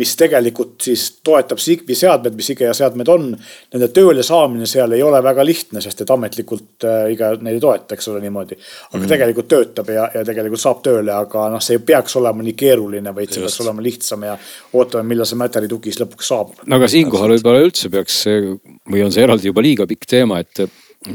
[0.00, 3.28] mis tegelikult siis toetab Zigbee seadmed, mis IKEA seadmed on.
[3.74, 7.62] Nende tööle saamine seal ei ole väga lihtne, sest et ametlikult äh, IKEA neid ei
[7.62, 8.58] toeta, eks ole niimoodi.
[8.90, 9.10] aga mm.
[9.12, 13.14] tegelikult töötab ja, ja tegelikult saab tööle, aga noh, see ei peaks olema nii keeruline,
[13.14, 13.54] vaid see Just.
[13.54, 14.38] peaks olema lihtsam ja
[14.72, 16.64] ootame, millal see Mäteri tugi siis lõpuks saabub.
[16.66, 20.64] no aga siinkohal võib-olla üldse peaks või on see eraldi juba liiga pikk teema, et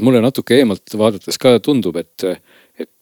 [0.00, 2.30] mulle natuke eemalt vaadates ka tundub, et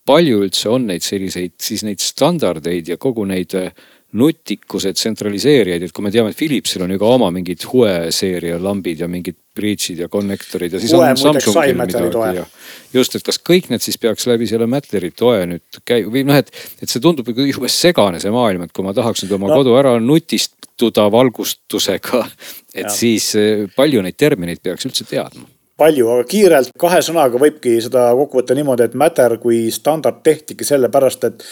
[0.09, 3.73] palju üldse on neid selliseid, siis neid standardeid ja kogu neid äh,
[4.17, 8.57] nutikuse tsentraliseerijaid, et kui me teame, et Philipsil on ju ka oma mingid Hue seeria
[8.63, 12.47] lambid ja mingid bridge'id ja connector'id ja siis Hue, on Samsungil midagi ja.
[12.95, 16.41] just, et kas kõik need siis peaks läbi selle Matteri toe nüüd käi- või noh,
[16.41, 16.49] et,
[16.81, 19.61] et see tundub ju jube segane see maailm, et kui ma tahaks nüüd oma no.
[19.61, 22.25] kodu ära nutistuda valgustusega,
[22.73, 22.97] et ja.
[22.97, 25.45] siis äh, palju neid termineid peaks üldse teadma
[25.79, 30.67] palju, aga kiirelt kahe sõnaga võibki seda kokku võtta niimoodi, et Matter kui standard tehtigi
[30.67, 31.47] sellepärast, et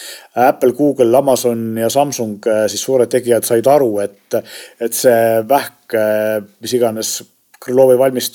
[0.47, 4.39] Apple, Google, Amazon ja Samsung, eh, siis suured tegijad said aru, et,
[4.83, 7.17] et see vähk, eh, mis iganes
[7.67, 8.31] Krõlovi valmis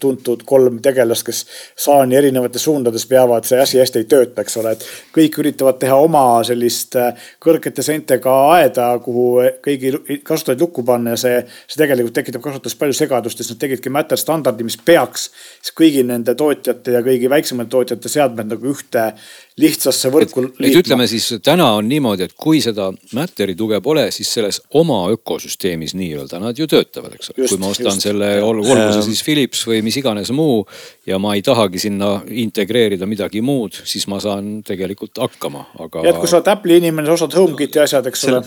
[0.00, 1.42] tuntud kolm tegelast, kes
[1.86, 5.96] saani erinevates suundades veavad, see asi hästi ei tööta, eks ole, et kõik üritavad teha
[6.04, 9.26] oma sellist äh, kõrgete seintega aeda, kuhu
[9.64, 9.94] kõigi
[10.26, 14.20] kasutajaid lukku panna ja see, see tegelikult tekitab kasutuses palju segadust, sest nad tegidki Matter
[14.20, 19.10] standardi, mis peaks siis kõigi nende tootjate ja kõigi väiksemate tootjate seadmed nagu ühte
[19.60, 20.80] lihtsasse võrku liitma.
[20.80, 25.94] ütleme siis täna on niimoodi, et kui seda Matteri tuge pole, siis selles oma ökosüsteemis
[25.98, 27.48] nii-öelda nad ju töötavad, eks ole.
[27.48, 28.08] kui ma ostan just.
[28.08, 28.30] selle,
[28.74, 30.62] olgu see siis Philips või mis iganes muu
[31.06, 36.04] ja ma ei tahagi sinna integreerida midagi muud, siis ma saan tegelikult hakkama, aga.
[36.08, 38.42] et kui sa oled Apple'i inimene, sa ostad HomeKiti asjad, eks ole.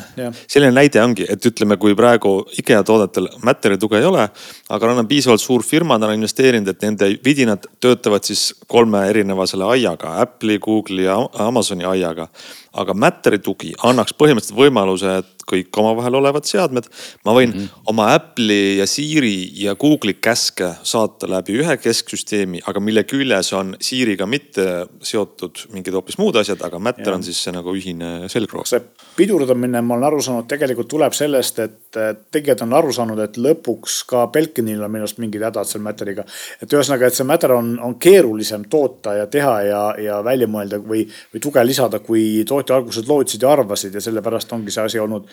[0.46, 4.28] selline näide ongi, et ütleme, kui praegu IKEA toodetel Matteri tuge ei ole,
[4.74, 9.06] aga nad on piisavalt suur firma, nad on investeerinud, et nende vidinad töötavad siis kolme
[9.10, 12.28] erineva selle aiaga, Apple'i, Google'i ja Amazoni aiaga.
[12.74, 16.88] Aga Matteri tugi annaks põhimõtteliselt võimaluse, et kõik omavahel olevad seadmed.
[17.26, 17.84] ma võin mm -hmm.
[17.86, 23.76] oma Apple'i ja Siri ja Google'i käske saata läbi ühe kesksüsteemi, aga mille küljes on
[23.80, 27.16] Siri'ga mitte seotud mingid hoopis muud asjad, aga Matter ja.
[27.16, 28.68] on siis see nagu ühine selgroog.
[28.68, 28.82] see
[29.16, 32.00] pidurdamine, ma olen aru saanud, tegelikult tuleb sellest, et
[32.32, 36.26] tegijad on aru saanud, et lõpuks ka Belkinil on minu arust mingid hädad seal Matteriga.
[36.62, 40.80] et ühesõnaga, et see Matter on, on keerulisem toota ja teha ja, ja välja mõelda
[40.84, 45.00] või, või tuge lisada, kui tootja alguses lootsid ja arvasid ja sellepärast ongi see asi
[45.02, 45.30] olnud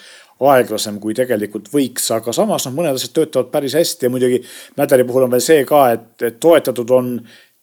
[0.52, 4.42] aeglasem, kui tegelikult võiks, aga samas noh, mõned asjad töötavad päris hästi ja muidugi
[4.76, 7.10] Mäderi puhul on veel see ka, et, et toetatud on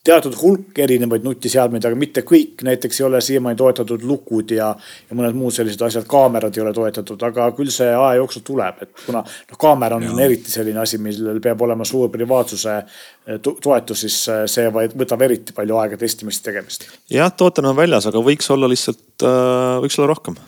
[0.06, 4.72] teatud hulk erinevaid nutiseadmeid, aga mitte kõik, näiteks ei ole siiamaani toetatud lukud ja,
[5.10, 8.82] ja mõned muud sellised asjad, kaamerad ei ole toetatud, aga küll see aja jooksul tuleb,
[8.82, 10.16] et kuna noh, kaamera on ja.
[10.26, 15.54] eriti selline asi, millel peab olema suur privaatsuse eh, toetus, siis eh, see võtab eriti
[15.58, 16.90] palju aega testimist, tegemist.
[17.14, 20.42] jah, tooted on väljas, aga võiks olla lihtsalt, äh, võiks olla rohkem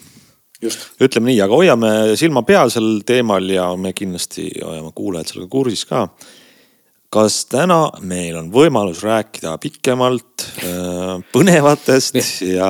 [1.03, 1.89] ütleme nii, aga hoiame
[2.19, 6.07] silma peal sel teemal ja me kindlasti hoiame kuulajad sellega kursis ka.
[7.13, 12.17] Kas täna meil on võimalus rääkida pikemalt äh, põnevatest
[12.57, 12.69] ja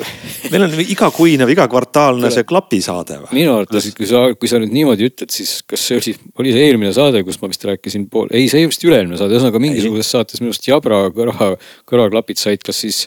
[0.52, 3.42] meil on igakuine või igakvartaalne see klapisaade või?
[3.42, 6.64] minu arvates, kui sa, kui sa nüüd niimoodi ütled, siis kas see oli, oli see
[6.70, 10.42] eelmine saade, kus ma vist rääkisin pool, ei, see vist üle-eelmine saade, ühesõnaga mingisuguses saates
[10.42, 11.52] minu arust Jabra kõrva,
[11.88, 13.04] kõrvaklapid said kas siis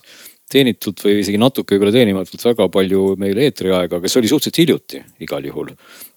[0.51, 5.01] teenitult või isegi natuke võib-olla teenimatult väga palju meil eetriaega, aga see oli suhteliselt hiljuti
[5.25, 5.71] igal juhul.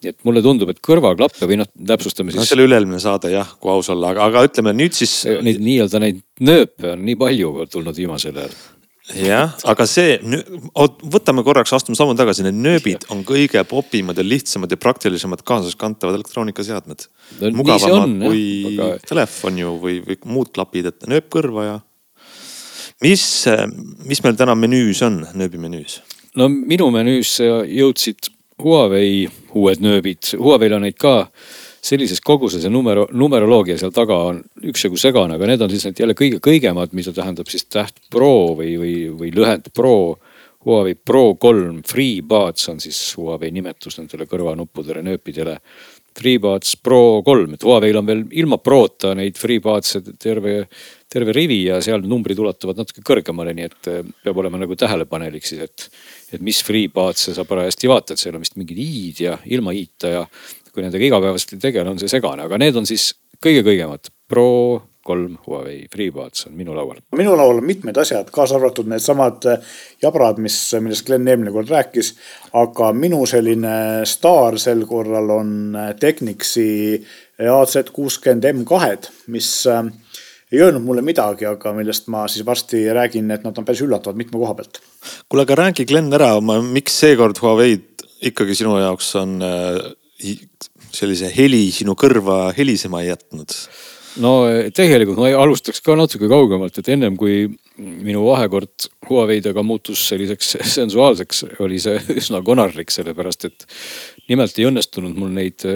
[0.05, 2.41] nii et mulle tundub, et kõrvaklappe või noh, täpsustame siis.
[2.43, 5.21] no see oli üle-eelmine saade jah, kui aus olla, aga, aga ütleme nüüd siis.
[5.45, 8.59] Neid nii-öelda neid nööpe on nii palju tulnud viimasel ajal
[9.17, 10.17] jah, aga see,
[11.09, 16.19] võtame korraks, astume sammu tagasi, need nööbid on kõige popimad ja lihtsamad ja praktilisemad kaasaskantavad
[16.19, 17.07] elektroonikaseadmed
[17.41, 17.53] no,.
[17.57, 18.43] mugavamad on, kui
[18.75, 18.91] aga...
[19.09, 21.77] telefon ju või, või muud klapid, et nööp kõrva ja
[23.05, 23.25] mis,
[24.09, 26.01] mis meil täna menüüs on, nööbimenüüs?
[26.39, 31.29] no minu menüüs jõudsid Huawei uued nööbid, Huawei'l on neid ka
[31.85, 36.03] sellises koguses ja numero, numeroloogia seal taga on üksjagu segane, aga need on siis need
[36.03, 40.19] jälle kõige kõigemad, mida tähendab siis täht Pro või, või, või lühend Pro.
[40.67, 45.55] Huawei Pro kolm, FreeBuds on siis Huawei nimetus nendele kõrvanuppudele, nööpidele.
[46.19, 50.65] FreeBuds Pro kolm, et Huawei'l on veel ilma Prota neid FreeBuds'e terve
[51.13, 55.47] terve rivi ja seal numbrid ulatuvad natuke kõrgemale, nii et eh, peab olema nagu tähelepanelik
[55.49, 55.89] siis, et.
[56.37, 60.27] et mis FreeBuds'e sa parajasti vaatad, seal on vist mingid i-d ja ilma i-ta ja
[60.73, 64.49] kui nendega igapäevaselt ei tegele, on see segane, aga need on siis kõige-kõigemad Pro
[65.09, 67.01] kolm Huawei FreeBuds on minu laual.
[67.17, 69.71] minu laual on mitmed asjad, kaasa arvatud needsamad eh,
[70.05, 72.13] jabrad, mis, millest Glen eelmine kord rääkis.
[72.53, 76.69] aga minu selline staar sel korral on eh, Technicsi
[77.39, 79.85] AZ kuuskümmend M2-d, mis äh,
[80.53, 84.19] ei öelnud mulle midagi, aga millest ma siis varsti räägin, et nad on päris üllatavad
[84.19, 84.81] mitme koha pealt.
[85.29, 86.33] kuule, aga räägi Glen ära,
[86.65, 90.33] miks seekord Huawei'd ikkagi sinu jaoks on äh,
[90.95, 93.55] sellise heli sinu kõrva helisema jätnud?
[94.23, 94.33] no
[94.75, 97.45] tegelikult ma alustaks ka natuke kaugemalt, et ennem kui
[97.79, 103.69] minu vahekord Huawei'dega muutus selliseks sensuaalseks, oli see üsna konarlik, sellepärast et
[104.31, 105.69] nimelt ei õnnestunud mul neid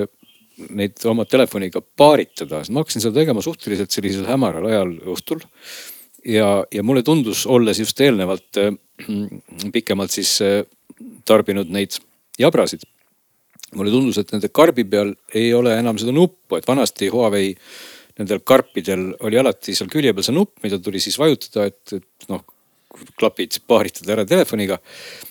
[0.70, 5.42] neid oma telefoniga paaritada, sest ma hakkasin seda tegema suhteliselt sellisel hämaral ajal õhtul.
[6.29, 8.72] ja, ja mulle tundus, olles just eelnevalt äh,
[9.72, 10.62] pikemalt siis äh,
[11.25, 11.98] tarbinud neid
[12.38, 12.85] jabrasid.
[13.75, 17.55] mulle tundus, et nende karbi peal ei ole enam seda nuppu, et vanasti Huawei
[18.18, 22.29] nendel karpidel oli alati seal külje peal see nupp, mida tuli siis vajutada, et, et
[22.29, 22.44] noh
[23.16, 24.79] klapid paaritada ära telefoniga.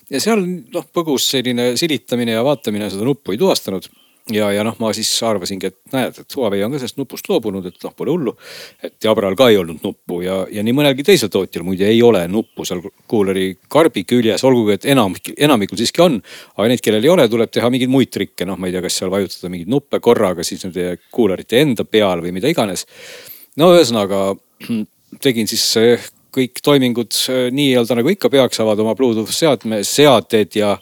[0.09, 3.87] ja seal noh põgus selline silitamine ja vaatamine seda nuppu ei tuvastanud
[4.35, 7.65] ja, ja noh, ma siis arvasingi, et näed, et Huawei on ka sellest nupust loobunud,
[7.67, 8.33] et noh, pole hullu.
[8.83, 12.23] et Jabral ka ei olnud nuppu ja, ja nii mõnelgi teisel tootjal muide ei ole
[12.31, 16.21] nuppu seal kuuleri karbi küljes, olgugi et enam, enamikul siiski on.
[16.57, 19.01] aga neid, kellel ei ole, tuleb teha mingeid muid trikke, noh, ma ei tea, kas
[19.01, 22.87] seal vajutada mingeid nuppe korraga siis nende kuulerite enda peal või mida iganes.
[23.57, 24.31] no ühesõnaga
[25.25, 25.67] tegin siis
[26.31, 30.77] kõik toimingud äh, nii-öelda nagu ikka peaks, avad oma Bluetooth seadme, seaded ja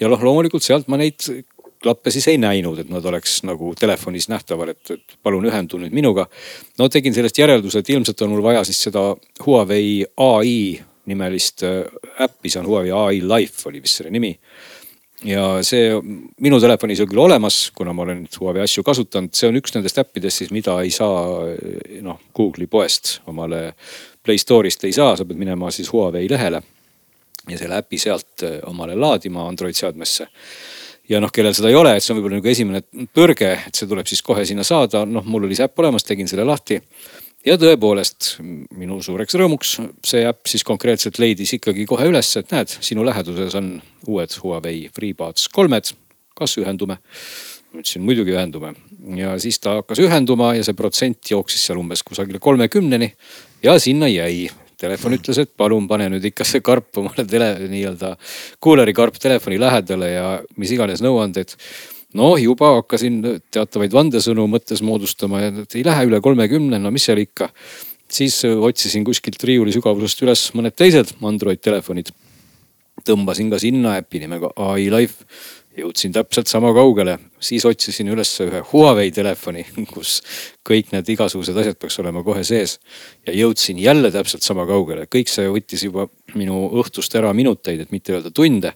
[0.00, 1.22] ja noh, loomulikult sealt ma neid
[1.82, 5.94] klappe siis ei näinud, et nad oleks nagu telefonis nähtaval, et, et palun ühendu nüüd
[5.94, 6.26] minuga.
[6.78, 9.12] no tegin sellest järelduse, et ilmselt on mul vaja siis seda
[9.46, 10.54] Huawei ai
[11.10, 11.82] nimelist äh,
[12.22, 14.36] äppi, see on Huawei ai Life oli vist selle nimi.
[15.24, 15.90] ja see
[16.42, 19.98] minu telefonis on küll olemas, kuna ma olen Huawei asju kasutanud, see on üks nendest
[20.02, 21.46] äppidest siis, mida ei saa
[22.02, 23.72] noh Google'i poest omale
[24.22, 26.62] Play Store'ist ei saa, sa pead minema siis Huawei lehele
[27.50, 30.28] ja selle äpi sealt äh, omale laadima Android seadmesse
[31.12, 33.88] ja noh, kellel seda ei ole, et see on võib-olla nagu esimene põrge, et see
[33.90, 36.80] tuleb siis kohe sinna saada, noh, mul oli see äpp olemas, tegin selle lahti.
[37.46, 38.36] ja tõepoolest
[38.78, 39.74] minu suureks rõõmuks
[40.06, 43.74] see äpp siis konkreetselt leidis ikkagi kohe üles, et näed, sinu läheduses on
[44.06, 45.94] uued Huawei FreeBuds kolmed,
[46.38, 47.00] kas ühendume?
[47.72, 48.74] ma ütlesin muidugi ühendume
[49.16, 53.08] ja siis ta hakkas ühenduma ja see protsent jooksis seal umbes kusagile kolmekümneni
[53.64, 54.50] ja sinna jäi
[54.82, 58.14] telefon ütles, et palun pane nüüd ikka see karp omale tele, nii-öelda
[58.62, 60.26] kuuleri karp telefoni lähedale ja
[60.60, 61.56] mis iganes nõuanded.
[62.18, 63.22] noh, juba hakkasin
[63.54, 67.50] teatavaid vandesõnu mõttes moodustama ja ei lähe üle kolmekümne, no mis seal ikka.
[68.12, 72.12] siis otsisin kuskilt riiuli sügavusest üles mõned teised Android telefonid.
[73.06, 75.24] tõmbasin ka sinna äpi nimega ai Life
[75.78, 80.20] jõudsin täpselt sama kaugele, siis otsisin üles ühe Huawei telefoni, kus
[80.68, 82.78] kõik need igasugused asjad peaks olema kohe sees.
[83.26, 87.92] ja jõudsin jälle täpselt sama kaugele, kõik see võttis juba minu õhtust ära minuteid, et
[87.92, 88.74] mitte öelda tunde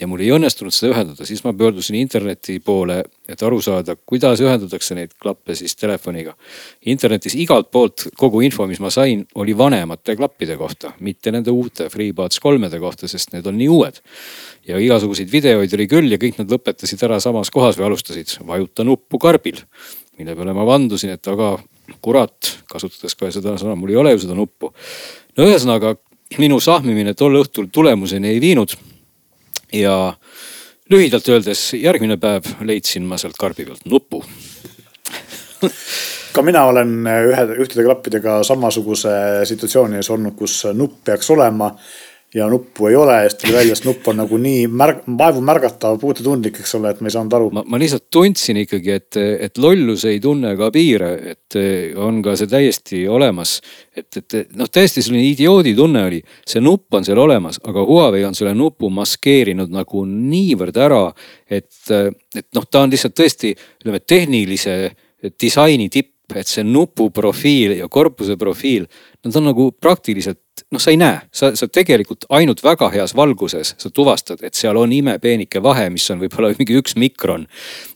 [0.00, 4.40] ja mul ei õnnestunud seda ühendada, siis ma pöördusin interneti poole, et aru saada, kuidas
[4.40, 6.34] ühendatakse neid klappe siis telefoniga.
[6.86, 11.90] internetis igalt poolt kogu info, mis ma sain, oli vanemate klappide kohta, mitte nende uute
[11.92, 14.00] FreeBuds kolmede kohta, sest need on nii uued.
[14.70, 18.86] Ja igasuguseid videoid oli küll ja kõik nad lõpetasid ära samas kohas või alustasid vajuta
[18.86, 19.60] nuppu karbil.
[20.18, 21.56] mille peale ma vandusin, et aga
[22.04, 24.72] kurat, kasutades kohe seda sõna, mul ei ole ju seda nuppu.
[25.36, 25.96] no ühesõnaga
[26.38, 28.76] minu sahmimine tol õhtul tulemuseni ei viinud.
[29.72, 30.14] ja
[30.90, 34.24] lühidalt öeldes järgmine päev leidsin ma sealt karbi pealt nupu
[36.34, 39.12] ka mina olen ühe, ühtede klappidega samasuguse
[39.48, 41.70] situatsiooni ees olnud, kus nupp peaks olema
[42.34, 45.40] ja nuppu ei ole ja siis tuli välja, et nupp on nagu nii märg-, vaevu
[45.44, 47.48] märgatav, puutetundlik, eks ole, et me ei saanud aru.
[47.58, 51.58] ma, lihtsalt tundsin ikkagi, et, et lollus ei tunne ka piire, et
[51.98, 53.56] on ka see täiesti olemas.
[53.96, 58.22] et, et noh, täiesti selline idioodi tunne oli, see nupp on seal olemas, aga Huawei
[58.28, 61.02] on selle nupu maskeerinud nagu niivõrd ära,
[61.50, 64.78] et, et noh, ta on lihtsalt tõesti ütleme tehnilise
[65.40, 68.86] disaini tipp et see nupuprofiil ja korpuse profiil,
[69.24, 70.38] nad on nagu praktiliselt
[70.70, 74.78] noh, sa ei näe, sa, sa tegelikult ainult väga heas valguses sa tuvastad, et seal
[74.80, 77.46] on imepeenike vahe, mis on võib-olla mingi üks mikron.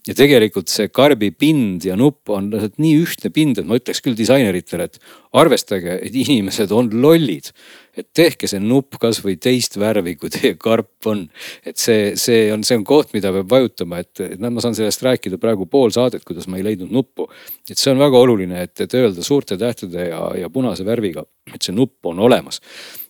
[0.07, 4.03] ja tegelikult see karbi pind ja nupp on lihtsalt nii ühtne pind, et ma ütleks
[4.05, 5.01] küll disaineritele, et
[5.35, 7.51] arvestage, et inimesed on lollid
[7.97, 11.25] et tehke see nupp kasvõi teist värvi, kui teie karp on.
[11.67, 14.77] et see, see on, see on koht, mida peab vajutama, et, et noh, ma saan
[14.77, 17.29] sellest rääkida praegu pool saadet, kuidas ma ei leidnud nuppu.
[17.71, 21.63] et see on väga oluline, et, et öelda suurte tähtede ja, ja punase värviga, et
[21.63, 22.61] see nupp on olemas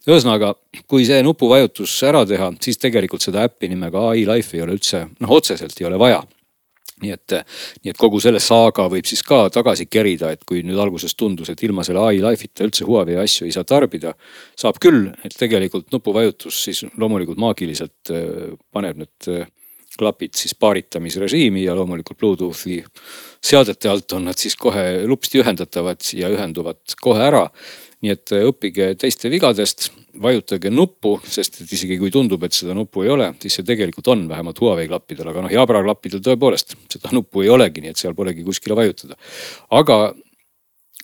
[0.04, 0.52] ühesõnaga,
[0.90, 5.06] kui see nupuvajutus ära teha, siis tegelikult seda äppi nimega ai Life ei ole üldse,
[5.24, 6.20] noh otseselt ei ole vaja
[7.02, 7.34] nii et,
[7.82, 11.50] nii et kogu selle saaga võib siis ka tagasi kerida, et kui nüüd alguses tundus,
[11.50, 14.14] et ilma selle ai Life'ita üldse Huawei asju ei saa tarbida.
[14.58, 19.48] saab küll, et tegelikult nupuvajutus siis loomulikult maagiliselt äh, paneb need äh,
[19.98, 22.80] klapid siis paaritamisrežiimi ja loomulikult Bluetoothi
[23.44, 27.48] seadete alt on nad siis kohe lupsti ühendatavad ja ühenduvad kohe ära.
[28.04, 29.90] nii et äh, õppige teiste vigadest
[30.22, 34.08] vajutage nuppu, sest et isegi kui tundub, et seda nuppu ei ole, siis see tegelikult
[34.14, 38.00] on vähemalt Huawei klappidel, aga noh, Jabra klappidel tõepoolest seda nuppu ei olegi, nii et
[38.00, 39.18] seal polegi kuskile vajutada.
[39.74, 39.98] aga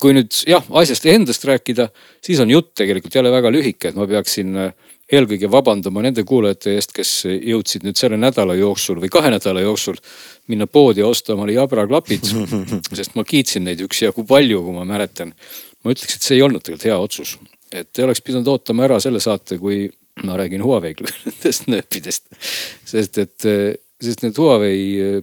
[0.01, 1.91] kui nüüd jah, asjast endast rääkida,
[2.25, 4.73] siis on jutt tegelikult jälle väga lühike, et ma peaksin äh,
[5.13, 9.99] eelkõige vabandama nende kuulajate eest, kes jõudsid nüüd selle nädala jooksul või kahe nädala jooksul
[10.51, 12.31] minna poodi osta omale Jabra klapid.
[12.99, 15.35] sest ma kiitsin neid üksjagu palju, kui ma mäletan.
[15.85, 17.37] ma ütleks, et see ei olnud tegelikult hea otsus
[17.73, 19.85] et te oleks pidanud ootama ära selle saate, kui
[20.27, 20.95] ma räägin Huawei
[21.27, 22.27] nendest nööpidest.
[22.85, 23.51] sest et,
[24.03, 25.21] sest need Huawei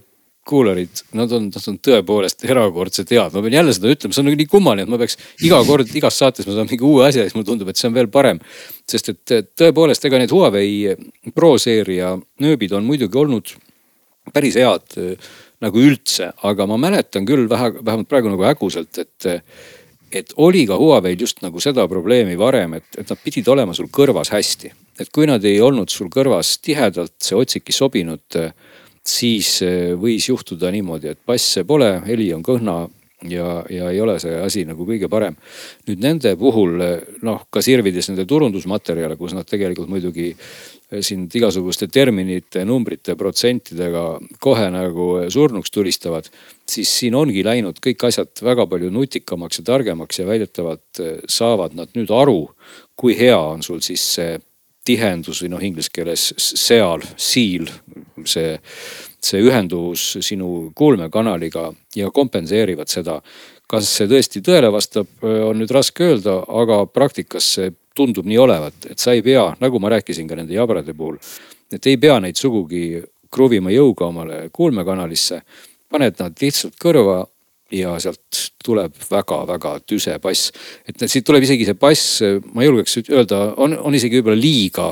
[0.48, 4.28] kuularid, nad on, nad on tõepoolest erakordselt head, ma pean jälle seda ütlema, see on
[4.30, 7.24] nagu nii kummaline, et ma peaks iga kord igas saates ma saan mingi uue asja
[7.24, 8.40] ja siis mulle tundub, et see on veel parem.
[8.88, 10.94] sest et tõepoolest, ega need Huawei
[11.36, 13.52] Pro seeria nööbid on muidugi olnud
[14.32, 14.96] päris head
[15.64, 19.28] nagu üldse, aga ma mäletan küll vähe, vähemalt praegu nagu häguselt, et
[20.12, 23.90] et oli ka Huawei'l just nagu seda probleemi varem, et, et nad pidid olema sul
[23.92, 24.72] kõrvas hästi.
[24.98, 28.38] et kui nad ei olnud sul kõrvas tihedalt, see otsik ei sobinud,
[29.06, 32.80] siis eh, võis juhtuda niimoodi, et basse pole, heli on kõhna
[33.26, 35.36] ja, ja ei ole see asi nagu kõige parem.
[35.88, 36.76] nüüd nende puhul
[37.26, 40.34] noh, ka sirvides nende turundusmaterjale, kus nad tegelikult muidugi
[41.04, 44.04] sind igasuguste terminite, numbrite, protsentidega
[44.40, 46.30] kohe nagu surnuks tulistavad.
[46.68, 51.74] siis siin ongi läinud kõik asjad väga palju nutikamaks ja targemaks ja väidetavalt eh, saavad
[51.74, 52.50] nad nüüd aru,
[52.96, 54.38] kui hea on sul siis see
[54.88, 57.68] tihendus või noh, inglise keeles seal, seal,
[58.24, 58.56] see,
[59.20, 63.20] see ühenduvus sinu kuulmekanaliga ja kompenseerivad seda.
[63.68, 68.86] kas see tõesti tõele vastab, on nüüd raske öelda, aga praktikas see tundub nii olevat,
[68.88, 71.18] et sa ei pea, nagu ma rääkisin ka nende jabrade puhul,
[71.72, 75.42] et ei pea neid sugugi kruvima jõuga omale kuulmekanalisse.
[75.88, 77.26] paned nad lihtsalt kõrva
[77.72, 80.52] ja sealt tuleb väga-väga tüse bass.
[80.88, 82.22] et siit tuleb isegi see bass,
[82.54, 84.88] ma julgeks öelda, on, on isegi võib-olla liiga,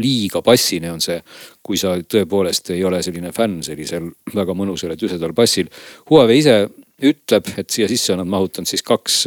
[0.00, 1.20] liiga bassine on see.
[1.62, 5.70] kui sa tõepoolest ei ole selline fänn sellisel väga mõnusal ja tüsedal bassil.
[6.10, 6.60] Huawei ise
[7.02, 9.24] ütleb, et siia sisse on nad mahutanud siis kaks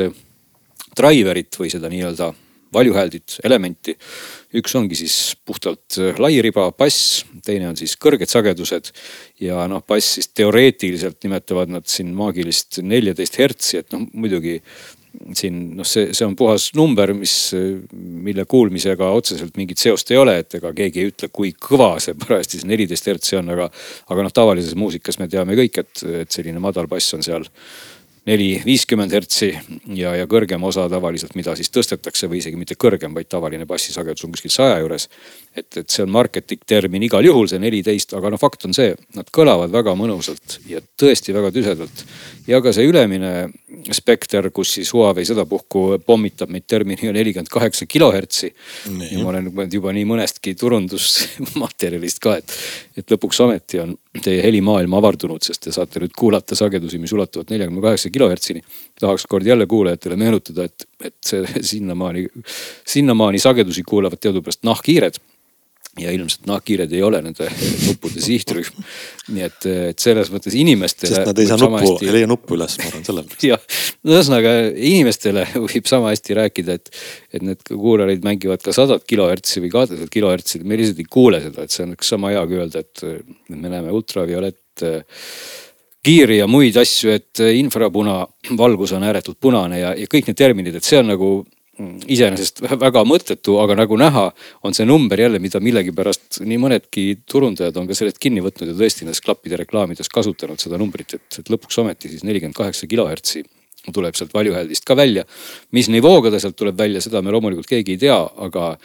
[0.98, 2.34] driver'it või seda nii-öelda
[2.74, 3.98] valjuhääldit, elementi.
[4.54, 8.92] üks ongi siis puhtalt äh, lairiba bass, teine on siis kõrged sagedused.
[9.42, 14.60] ja noh, bass siis teoreetiliselt nimetavad nad siin maagilist neljateist hertsi, et noh muidugi
[15.38, 17.36] siin noh, see, see on puhas number, mis,
[17.94, 22.18] mille kuulmisega otseselt mingit seost ei ole, et ega keegi ei ütle, kui kõva see
[22.18, 23.70] parajasti see neliteist hertsi on, aga.
[24.14, 27.46] aga noh, tavalises muusikas me teame kõik, et, et selline madal bass on seal
[28.30, 29.50] neli, viiskümmend hertsi
[29.98, 34.24] ja, ja kõrgem osa tavaliselt, mida siis tõstetakse või isegi mitte kõrgem, vaid tavaline bassisagedus
[34.28, 35.10] on kuskil saja juures.
[35.56, 38.96] et, et see on marketing termin igal juhul, see neliteist, aga noh, fakt on see,
[39.18, 42.06] nad kõlavad väga mõnusalt ja tõesti väga tüsedalt.
[42.48, 43.32] Ja ka see ülemine
[43.96, 48.54] spekter, kus siis Huawei sedapuhku pommitab meid terminiga nelikümmend kaheksa kilohertsi.
[49.12, 52.56] ja ma olen juba nii mõnestki turundusmaterjalist ka, et,
[52.98, 57.52] et lõpuks ometi on teie helimaailm avardunud, sest te saate nüüd kuulata sagedusi, mis ulatuvad
[57.54, 58.64] neljakümne kaheksa kilohertsini.
[59.00, 62.28] tahaks kord jälle kuulajatele meenutada, et, et see sinnamaani,
[62.88, 65.22] sinnamaani sagedusi kuulavad teadupärast nahkhiired
[66.02, 67.48] ja ilmselt nahkhiired ei ole nende
[67.88, 68.86] nuppude sihtrühm.
[69.36, 71.12] nii et, et selles mõttes inimestele.
[71.14, 73.46] sest nad ei saa nuppu hästi..., ei leia nuppu üles, ma arvan sellepärast.
[73.52, 73.68] jah,
[74.10, 76.94] ühesõnaga inimestele võib sama hästi rääkida, et,
[77.38, 81.68] et need kuularid mängivad ka sadat kilohertsi või kahtesadat kilohertsi, me lihtsalt ei kuule seda,
[81.68, 83.06] et see on üks sama hea kui öelda, et
[83.54, 84.88] me näeme ultraviolett
[86.04, 88.24] kiiri ja muid asju, et infrapuna
[88.58, 91.36] valgus on ääretult punane ja, ja kõik need terminid, et see on nagu
[91.82, 94.28] iseenesest väga mõttetu, aga nagu näha,
[94.68, 98.78] on see number jälle, mida millegipärast nii mõnedki turundajad on ka sellest kinni võtnud ja
[98.78, 103.42] tõesti nendes klappide reklaamides kasutanud seda numbrit, et, et lõpuks ometi siis nelikümmend kaheksa kilohertsi
[103.92, 105.26] tuleb sealt valjuhäldist ka välja.
[105.72, 108.78] mis nivooga ta sealt tuleb välja, seda me loomulikult keegi ei tea, aga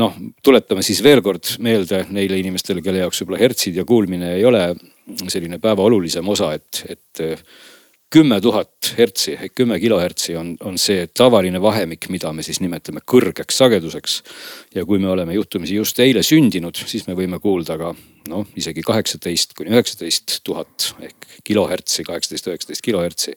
[0.00, 4.44] noh, tuletame siis veel kord meelde neile inimestele, kelle jaoks võib-olla hertsid ja kuulmine ei
[4.44, 4.70] ole
[5.28, 7.24] selline päeva olulisem osa, et, et
[8.10, 13.02] kümme tuhat hertsi ehk kümme kilohertsi on, on see tavaline vahemik, mida me siis nimetame
[13.02, 14.20] kõrgeks sageduseks.
[14.74, 17.94] ja kui me oleme juhtumisi just eile sündinud, siis me võime kuulda ka
[18.30, 23.36] noh, isegi kaheksateist kuni üheksateist tuhat ehk kilohertsi, kaheksateist, üheksateist kilohertsi.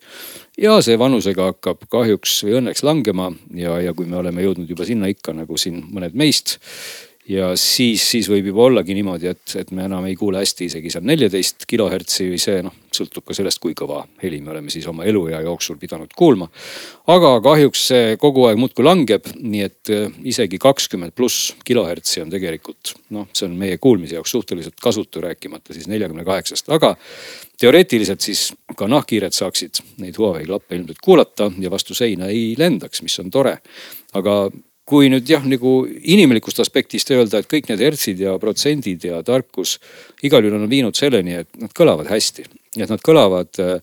[0.57, 4.85] ja see vanusega hakkab kahjuks või õnneks langema ja, ja kui me oleme jõudnud juba
[4.85, 6.59] sinna ikka nagu siin mõned meist
[7.29, 10.91] ja siis, siis võib juba ollagi niimoodi, et, et me enam ei kuule hästi isegi
[10.93, 14.87] seal neljateist kilohertsi või see noh, sõltub ka sellest, kui kõva heli me oleme siis
[14.89, 16.49] oma eluea jooksul pidanud kuulma.
[17.13, 22.33] aga kahjuks see kogu aeg muudkui langeb, nii et äh, isegi kakskümmend pluss kilohertsi on
[22.33, 26.95] tegelikult noh, see on meie kuulmise jaoks suhteliselt kasutu, rääkimata siis neljakümne kaheksast, aga
[27.59, 33.03] teoreetiliselt siis ka nahkhiired saaksid neid Huawei klappe ilmselt kuulata ja vastu seina ei lendaks,
[33.05, 33.59] mis on tore.
[34.17, 34.49] aga
[34.89, 39.77] kui nüüd jah, nagu inimlikust aspektist öelda, et kõik need hertsid ja protsendid ja tarkus
[40.25, 42.47] igal juhul on viinud selleni, et nad kõlavad hästi.
[42.79, 43.77] et nad kõlavad äh,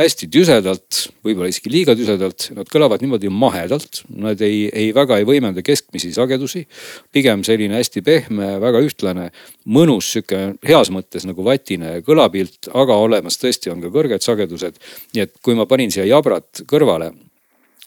[0.00, 5.26] hästi tüsedalt, võib-olla isegi liiga tüsedalt, nad kõlavad niimoodi mahedalt, nad ei, ei väga ei
[5.28, 6.66] võimenda keskmisi sagedusi.
[7.12, 9.30] pigem selline hästi pehme, väga ühtlane,
[9.66, 14.78] mõnus sihuke heas mõttes nagu vatine kõlapilt, aga olemas tõesti on ka kõrged sagedused.
[15.14, 17.12] nii et kui ma panin siia jabrat kõrvale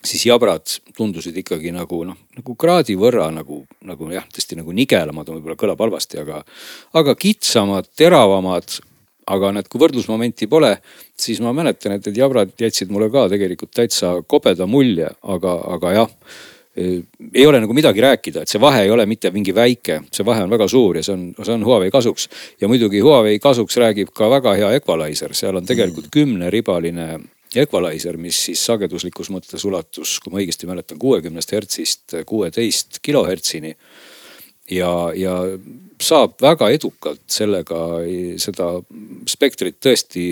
[0.05, 5.29] siis jabrad tundusid ikkagi nagu noh, nagu kraadi võrra nagu, nagu jah, tõesti nagu nigelamad
[5.29, 6.41] on võib-olla kõlab halvasti, aga,
[6.99, 8.79] aga kitsamad, teravamad.
[9.23, 10.73] aga need, kui võrdlusmomenti pole,
[11.15, 15.93] siis ma mäletan, et need jabrad jätsid mulle ka tegelikult täitsa kobeda mulje, aga, aga
[15.95, 16.09] jah
[16.75, 20.43] ei ole nagu midagi rääkida, et see vahe ei ole mitte mingi väike, see vahe
[20.43, 22.29] on väga suur ja see on, see on Huawei kasuks.
[22.61, 27.19] ja muidugi Huawei kasuks räägib ka väga hea equalizer, seal on tegelikult kümneribaline
[27.61, 33.75] equalizer, mis siis sageduslikus mõttes ulatus, kui ma õigesti mäletan, kuuekümnest hertsist kuueteist kilohertsini.
[34.71, 35.37] ja, ja
[36.03, 37.79] saab väga edukalt sellega
[38.41, 38.69] seda
[39.29, 40.25] spektrit tõesti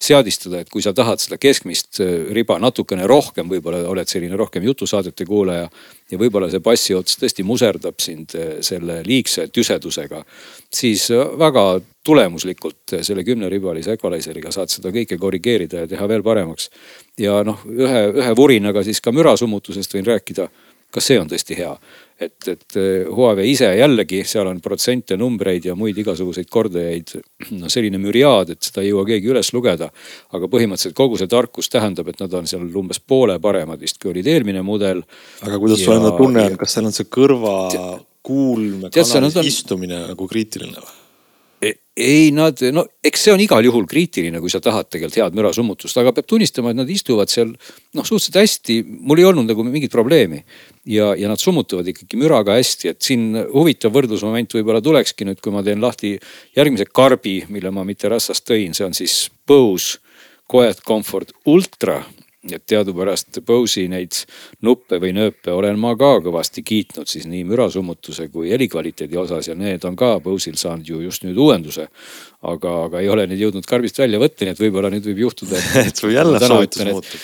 [0.00, 2.00] seadistada, et kui sa tahad seda keskmist
[2.34, 5.68] riba natukene rohkem, võib-olla oled selline rohkem jutusaadete kuulaja.
[6.10, 8.34] ja võib-olla see bassiots tõesti muserdab sind
[8.66, 10.24] selle liigse tüsedusega,
[10.74, 11.06] siis
[11.38, 16.70] väga tulemuslikult selle kümneribalise equalizer'iga saad seda kõike korrigeerida ja teha veel paremaks.
[17.20, 20.48] ja noh, ühe, ühe vurinaga siis ka mürasummutusest võin rääkida.
[20.90, 21.72] Ka see on tõesti hea,
[22.20, 22.78] et, et
[23.08, 27.14] Huawei ise jällegi, seal on protsente, numbreid ja muid igasuguseid kordajaid.
[27.56, 29.90] noh, selline müriaad, et seda ei jõua keegi üles lugeda.
[30.36, 34.12] aga põhimõtteliselt kogu see tarkus tähendab, et nad on seal umbes poole paremad vist, kui
[34.14, 35.02] olid eelmine mudel.
[35.42, 37.56] aga kuidas sul enda tunne on, kas seal on see kõrva
[38.26, 40.99] kuulmekanalis istumine nagu kriitiline või?
[42.00, 45.98] Ei, nad no eks see on igal juhul kriitiline, kui sa tahad tegelikult head mürasummutust,
[46.00, 48.78] aga peab tunnistama, et nad istuvad seal noh, suhteliselt hästi.
[48.88, 50.42] mul ei olnud nagu mingit probleemi.
[50.88, 55.52] Ja, ja nad summutavad ikkagi müraga hästi, et siin huvitav võrdlusmoment võib-olla tulekski nüüd, kui
[55.52, 56.14] ma teen lahti
[56.56, 60.00] järgmise karbi, mille ma mitte rassast tõin, see on siis Bose
[60.50, 62.00] Quiet Comfort Ultra
[62.48, 64.16] et teadupärast Bose'i neid
[64.64, 69.56] nuppe või nööpe olen ma ka kõvasti kiitnud siis nii mürasummutuse kui helikvaliteedi osas ja
[69.58, 71.88] need on ka Bose'il saanud ju just nüüd uuenduse.
[72.40, 75.60] aga, aga ei ole neid jõudnud karbist välja võtta, nii et võib-olla nüüd võib juhtuda,
[75.84, 77.20] et sul jälle soovitus muutub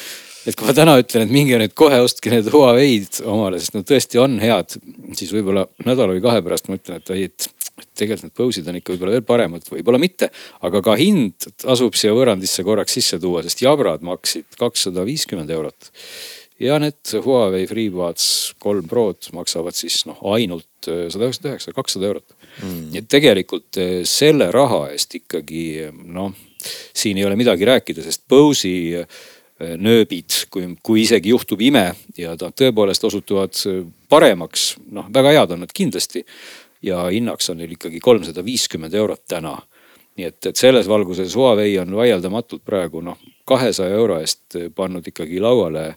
[0.46, 3.86] et kui ma täna ütlen, et minge nüüd kohe ostke need Huawei'd omale, sest nad
[3.88, 4.76] tõesti on head,
[5.18, 7.48] siis võib-olla nädala või kahe pärast ma ütlen, et ei, et
[7.96, 10.30] tegelikult need Bose'id on ikka võib-olla veel paremad, võib-olla mitte.
[10.64, 15.90] aga ka hind tasub siia võrrandisse korraks sisse tuua, sest jabrad maksid kakssada viiskümmend eurot.
[16.62, 22.10] ja need Huawei FreeBuds kolm Prod maksavad siis noh ainult äh, sada üheksakümmend üheksa, kakssada
[22.12, 22.82] eurot mm..
[22.94, 26.32] nii et tegelikult äh, selle raha eest ikkagi noh
[26.96, 29.04] siin ei ole midagi rääkida, sest Bose'i
[29.56, 31.86] nööbid, kui, kui isegi juhtub ime
[32.18, 33.56] ja ta tõepoolest osutuvad
[34.12, 36.24] paremaks, noh, väga head on nad kindlasti.
[36.82, 39.56] Ja hinnaks on neil ikkagi kolmsada viiskümmend eurot täna.
[40.16, 45.40] nii et, et selles valguses Huawei on vaieldamatult praegu noh, kahesaja euro eest pannud ikkagi
[45.40, 45.90] lauale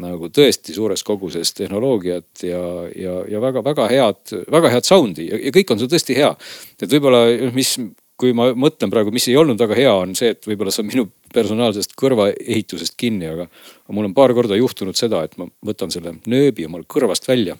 [0.00, 2.62] nagu tõesti suures koguses tehnoloogiat ja,
[2.92, 6.32] ja, ja väga-väga head, väga head sound'i ja, ja kõik on seal tõesti hea.
[6.80, 7.22] et võib-olla,
[7.56, 7.72] mis,
[8.20, 10.90] kui ma mõtlen praegu, mis ei olnud väga hea, on see, et võib-olla see on
[10.90, 13.48] minu personaalsest kõrvaehitusest kinni, aga
[13.92, 17.56] mul on paar korda juhtunud seda, et ma võtan selle nööbi omal kõrvast välja.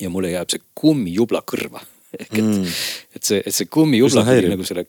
[0.00, 1.82] Ja mulle jääb see kummijubla kõrva.
[2.18, 2.76] Ehk et mm.,
[3.18, 4.86] et see, et see kummijubla tuli nagu selle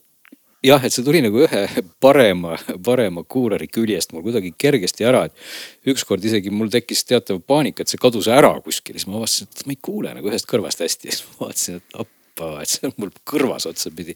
[0.66, 1.64] jah, et see tuli nagu ühe
[2.02, 7.84] parema, parema kuulari küljest mul kuidagi kergesti ära, et ükskord isegi mul tekkis teatav paanika,
[7.84, 10.82] et see kadus ära kuskil, siis ma avastasin, et ma ei kuule nagu ühest kõrvast
[10.86, 11.12] hästi.
[11.12, 14.16] Siis ma vaatasin, et appa, et see on mul kõrvas otsapidi.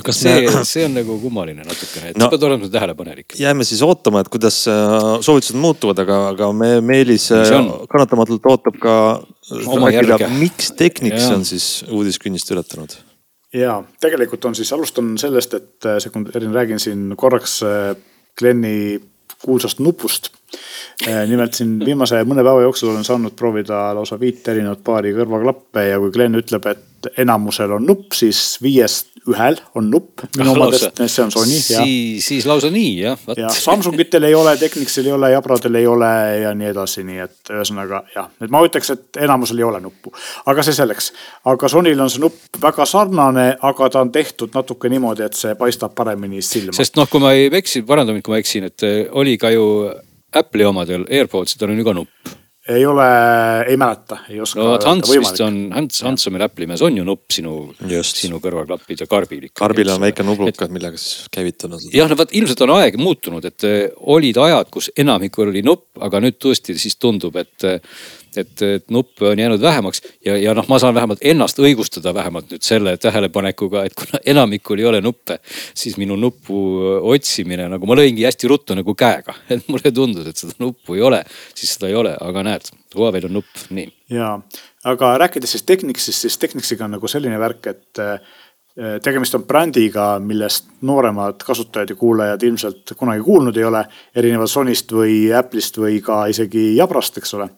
[0.00, 3.36] aga see me..., see on nagu kummaline natukene, et no, sa pead olema tähelepanelik.
[3.38, 7.50] jääme siis ootama, et kuidas äh, soovitused muutuvad, aga, aga me, Meelis äh,
[7.90, 8.94] kannatamatult ootab ka
[10.38, 12.96] miks Technics on siis uudiskünnist ületanud
[13.56, 17.60] ja tegelikult on siis, alustan sellest, et äh, sekundeerin, räägin siin korraks
[18.38, 19.00] Glenni
[19.42, 20.32] kuulsast nupust.
[21.06, 25.84] Äh, nimelt siin viimase mõne päeva jooksul olen saanud proovida lausa viit erinevat paari kõrvaklappe
[25.92, 30.98] ja kui Glen ütleb, et enamusel on nupp, siis viiest ühel on nupp minu omadest,
[31.04, 31.60] see on Sony.
[31.60, 33.20] siis, siis lausa nii jah.
[33.38, 36.10] ja Samsungitel ei ole, Technicsil ei ole, Jabradel ei ole
[36.42, 40.10] ja nii edasi, nii et ühesõnaga jah, et ma ütleks, et enamusel ei ole nuppu.
[40.50, 41.12] aga see selleks,
[41.52, 45.54] aga Sonyl on see nupp väga sarnane, aga ta on tehtud natuke niimoodi, et see
[45.60, 46.74] paistab paremini silma.
[46.74, 49.54] sest noh, kui ma ei eksi, paranda mind, kui ma eksin, et eh, oli ka
[49.54, 49.68] ju
[50.36, 52.36] Apple'i omadel, AirPodsidel on ju ka nupp
[52.68, 53.04] ei ole,
[53.66, 54.60] ei mäleta, ei oska.
[54.60, 57.54] no vot Hans vist on, Hans, Hans on meil Apple'i mees, on ju nupp sinu,
[58.04, 59.56] sinu kõrvaklappide karbil ikka.
[59.62, 61.94] karbil on väike nublukas, millega siis käivitada seda.
[61.96, 63.78] jah, no vot ilmselt on aeg muutunud, et eh,
[64.16, 67.80] olid ajad, kus enamikul oli nupp, aga nüüd tõesti siis tundub, et eh,
[68.40, 72.52] et, et nuppe on jäänud vähemaks ja, ja noh, ma saan vähemalt ennast õigustada vähemalt
[72.52, 75.38] nüüd selle tähelepanekuga, et kuna enamikul ei ole nuppe,
[75.74, 76.58] siis minu nupu
[77.12, 81.04] otsimine nagu ma lõingi hästi ruttu nagu käega, et mulle tundus, et seda nuppu ei
[81.04, 81.22] ole,
[81.54, 83.88] siis seda ei ole, aga näed, Huawei'l on nupp, nii.
[84.14, 84.34] ja,
[84.88, 88.36] aga rääkides siis Technicsist, siis Technicsiga on nagu selline värk, et eh,
[89.02, 93.84] tegemist on brändiga, millest nooremad kasutajad ja kuulajad ilmselt kunagi kuulnud ei ole.
[94.14, 97.48] erinevalt Sonyst või Apple'ist või ka isegi Jabrast, eks ole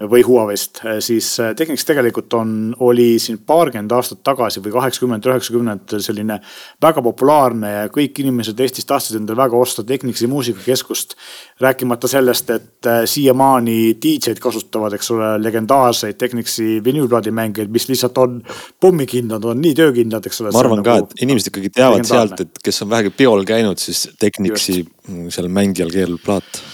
[0.00, 2.50] või Huawei'st, eh, siis eh, Technics tegelikult on,
[2.84, 6.36] oli siin paarkümmend aastat tagasi või kaheksakümmend, üheksakümnendatel selline
[6.84, 11.16] väga populaarne ja kõik inimesed Eestis tahtsid endale väga osta Technicsi muusikakeskust.
[11.60, 18.42] rääkimata sellest, et eh, siiamaani DJ-d kasutavad, eks ole, legendaarseid Technicsi vinüülplaadimängijaid, mis lihtsalt on
[18.80, 20.52] pommikindlad, on nii töökindlad, eks ole.
[20.52, 23.80] ma arvan ka nagu, et inimesed ikkagi teavad sealt, et kes on vähegi peol käinud,
[23.80, 26.66] siis Technicsi mm, seal mängijal keerab plaat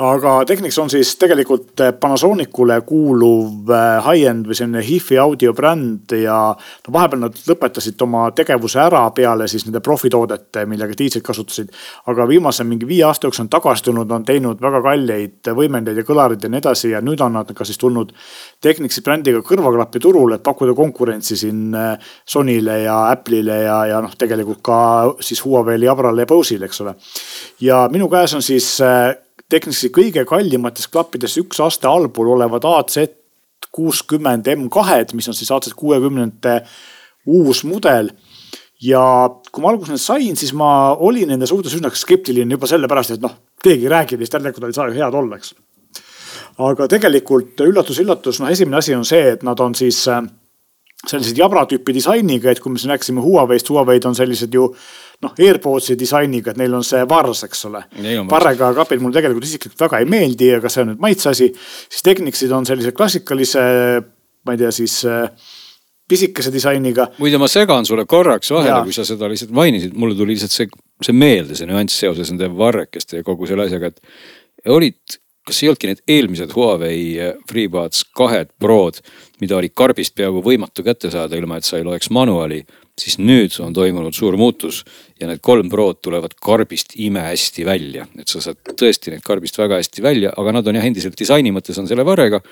[0.00, 6.36] aga Technics on siis tegelikult eh, Panasonicule kuuluv eh, high-end või selline HIFi audiobränd ja
[6.56, 11.68] no vahepeal nad lõpetasid oma tegevuse ära peale siis nende profitoodete, millega DJ-d kasutasid.
[12.08, 16.04] aga viimase mingi viie aasta jooksul on tagasi tulnud, on teinud väga kalleid võimendeid ja
[16.08, 18.14] kõlarid ja nii edasi ja nüüd on nad ka siis tulnud
[18.64, 24.16] Technicsi brändiga kõrvaklappi turule, et pakkuda konkurentsi siin eh, Sonyle ja Apple'ile ja, ja noh,
[24.16, 24.80] tegelikult ka
[25.20, 26.96] siis Huawei'le, Jabrale ja Bose'ile, eks ole.
[27.60, 28.78] ja minu käes on siis
[29.52, 33.02] Technicsi kõige kallimates klappides üks aste allpool olevad AZ
[33.72, 36.60] kuuskümmend M2-d, mis on siis AZ kuuekümnendate
[37.26, 38.10] uus mudel.
[38.82, 39.02] ja
[39.52, 43.22] kui ma alguses need sain, siis ma olin nende suhtes üsna skeptiline juba sellepärast, et
[43.22, 45.52] noh, keegi ei räägi neist, järelikult nad ei saa ju head olla, eks.
[46.66, 50.24] aga tegelikult üllatus-üllatus, noh, esimene asi on see, et nad on siis äh,
[51.06, 54.72] sellised jabra tüüpi disainiga, et kui me siin rääkisime Huawei'st, Huawei'd on sellised ju
[55.22, 57.82] noh, AirPodsi disainiga, et neil on see vars, eks ole.
[58.30, 61.50] varrega klapid mulle tegelikult isiklikult väga ei meeldi, aga see on nüüd maitse asi.
[61.88, 63.64] siis Technicsid on sellise klassikalise,
[64.46, 65.26] ma ei tea, siis äh,
[66.08, 67.08] pisikese disainiga.
[67.22, 70.70] muide, ma segan sulle korraks vahele, kui sa seda lihtsalt mainisid, mulle tuli lihtsalt see,
[71.06, 75.70] see meelde, see nüanss seoses nende varrekeste ja kogu selle asjaga, et olid kas ei
[75.70, 79.00] olnudki need eelmised Huawei äh, FreeBuds kahed Prod,
[79.42, 82.62] mida oli karbist peaaegu võimatu kätte saada, ilma et sa ei loeks manuaali
[83.02, 84.82] siis nüüd on toimunud suur muutus
[85.20, 89.80] ja need kolm Prod tulevad karbist imehästi välja, et sa saad tõesti neid karbist väga
[89.80, 92.42] hästi välja, aga nad on jah, endiselt disaini mõttes on selle varrega.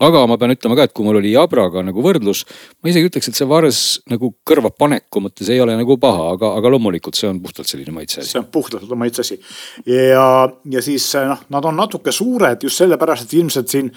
[0.00, 2.46] aga ma pean ütlema ka, et kui mul oli Jabraga nagu võrdlus,
[2.80, 6.72] ma isegi ütleks, et see vars nagu kõrvapaneku mõttes ei ole nagu paha, aga, aga
[6.72, 8.32] loomulikult see on puhtalt selline maitse asi.
[8.32, 9.38] see on puhtalt maitse asi
[9.86, 13.92] ja, ja siis noh, nad on natuke suured just sellepärast, et ilmselt siin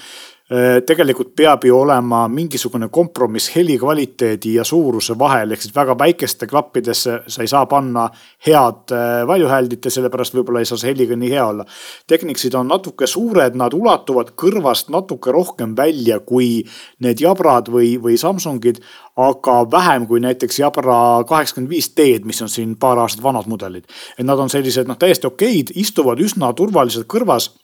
[0.85, 6.45] tegelikult peab ju olema mingisugune kompromiss heli kvaliteedi ja suuruse vahel, ehk siis väga väikeste
[6.47, 8.03] klappidesse sa ei saa panna
[8.45, 11.65] head äh, valjuhääldit ja sellepärast võib-olla ei saa see heliga nii hea olla.
[12.07, 16.61] Technicsid on natuke suured, nad ulatuvad kõrvast natuke rohkem välja kui
[17.01, 18.83] need Jabrad või, või Samsungid,
[19.17, 23.89] aga vähem kui näiteks Jabra kaheksakümmend viis D-d, mis on siin paar aastat vanad mudelid.
[24.17, 27.55] et nad on sellised noh, täiesti okeid, istuvad üsna turvaliselt kõrvas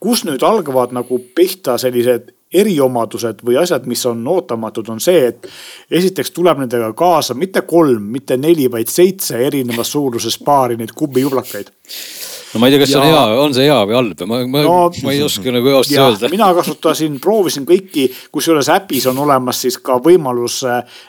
[0.00, 5.46] kus nüüd algavad nagu pihta sellised eriomadused või asjad, mis on ootamatud, on see, et
[5.90, 11.70] esiteks tuleb nendega kaasa mitte kolm, mitte neli, vaid seitse erinevas suuruses paari neid kubijublakaid
[12.52, 12.96] no ma ei tea, kas ja...
[12.96, 15.72] see on hea, on see hea või halb, ma, ma no,, ma ei oska nagu
[15.74, 16.32] ausalt öelda.
[16.32, 20.60] mina kasutasin, proovisin kõiki, kusjuures äpis on olemas siis ka võimalus,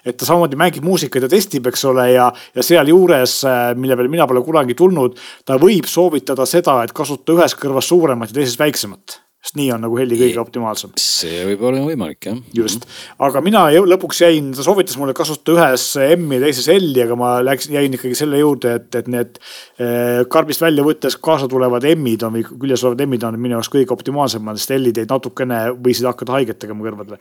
[0.05, 3.39] et ta samamoodi mängib muusikat ja testib, eks ole, ja, ja sealjuures,
[3.79, 5.17] mille peale mina pole kunagi tulnud,
[5.47, 9.81] ta võib soovitada seda, et kasuta ühes kõrvas suuremat ja teises väiksemat sest nii on
[9.81, 10.91] nagu heli kõige optimaalsem.
[11.01, 12.37] see võib olla võimalik jah.
[12.53, 12.85] just,
[13.25, 15.85] aga mina lõpuks jäin, ta soovitas mulle kasutada ühes
[16.15, 19.41] M-i ja teises L-i, aga ma läksin, jäin ikkagi selle juurde, et, et need
[19.81, 23.73] eh, karbist välja võttes kaasa tulevad M-id on või küljes olevad M-id on minu jaoks
[23.73, 27.17] kõige optimaalsemad, sest L-id jäid natukene, võisid hakata haiget tegema kõrvadele.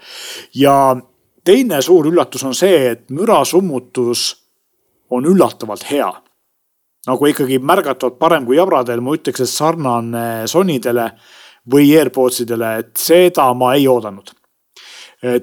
[0.60, 0.76] ja
[1.44, 4.34] teine suur üllatus on see, et mürasummutus
[5.10, 6.12] on üllatavalt hea
[7.08, 11.06] nagu ikkagi märgatavalt parem kui jabradel, ma ütleks, et sarnane Sonydele
[11.70, 14.32] või AirPods idele, et seda ma ei oodanud.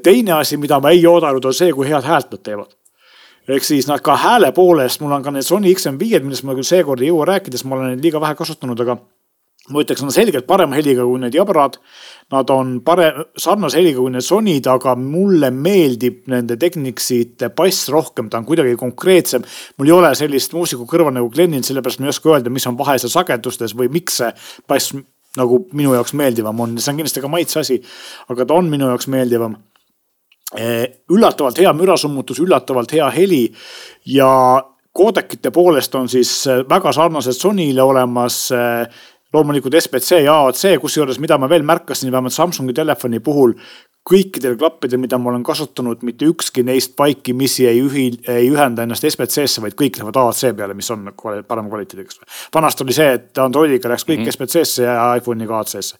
[0.03, 2.73] teine asi, mida ma ei oodanud, on see, kui head häält nad teevad
[3.47, 6.67] ehk siis nad ka hääle poolest, mul on ka need Sony XM5-d, millest ma küll
[6.67, 8.97] seekord ei jõua rääkida, sest ma olen neid liiga vähe kasutanud, aga
[9.71, 11.77] ma ütleks, on selgelt parema heliga kui need jabrad.
[12.31, 18.31] Nad on parem, sarnase heliga kui need Sonyd, aga mulle meeldib nende Technicsite bass rohkem,
[18.31, 19.43] ta on kuidagi konkreetsem.
[19.77, 22.79] mul ei ole sellist muusiku kõrval nagu Glenil, sellepärast ma ei oska öelda, mis on
[22.79, 24.31] vahe seal sagedustes või miks see
[24.67, 24.95] bass
[25.37, 27.79] nagu minu jaoks meeldivam on, see on kindlasti ka maitse asi,
[28.31, 29.57] aga ta on minu jaoks meeldivam.
[30.55, 33.43] Eh, üllatavalt hea mürasummutus, üllatavalt hea heli
[34.07, 34.29] ja
[34.95, 39.03] koodekite poolest on siis eh, väga sarnased Sonyle olemas eh,
[39.35, 43.57] loomulikult SBC ja AAC, kusjuures mida ma veel märkasin, vähemalt Samsungi telefoni puhul,
[44.07, 49.05] kõikidel klappidel, mida ma olen kasutanud, mitte ükski neist vaikimisi ei ühi, ei ühenda ennast
[49.07, 52.27] SBC-sse, vaid kõik lähevad AAC peale, mis on kvali, parema kvaliteediga.
[52.55, 54.37] vanasti oli see, et Androidiga läks kõik mm -hmm.
[54.37, 55.95] SBC-sse ja iPhone'iga AAC-sse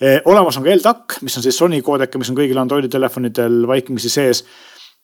[0.00, 0.20] e,.
[0.24, 4.08] olemas on ka LDAC, mis on siis Sony koodek, mis on kõigil Androidi telefonidel vaikimisi
[4.08, 4.44] sees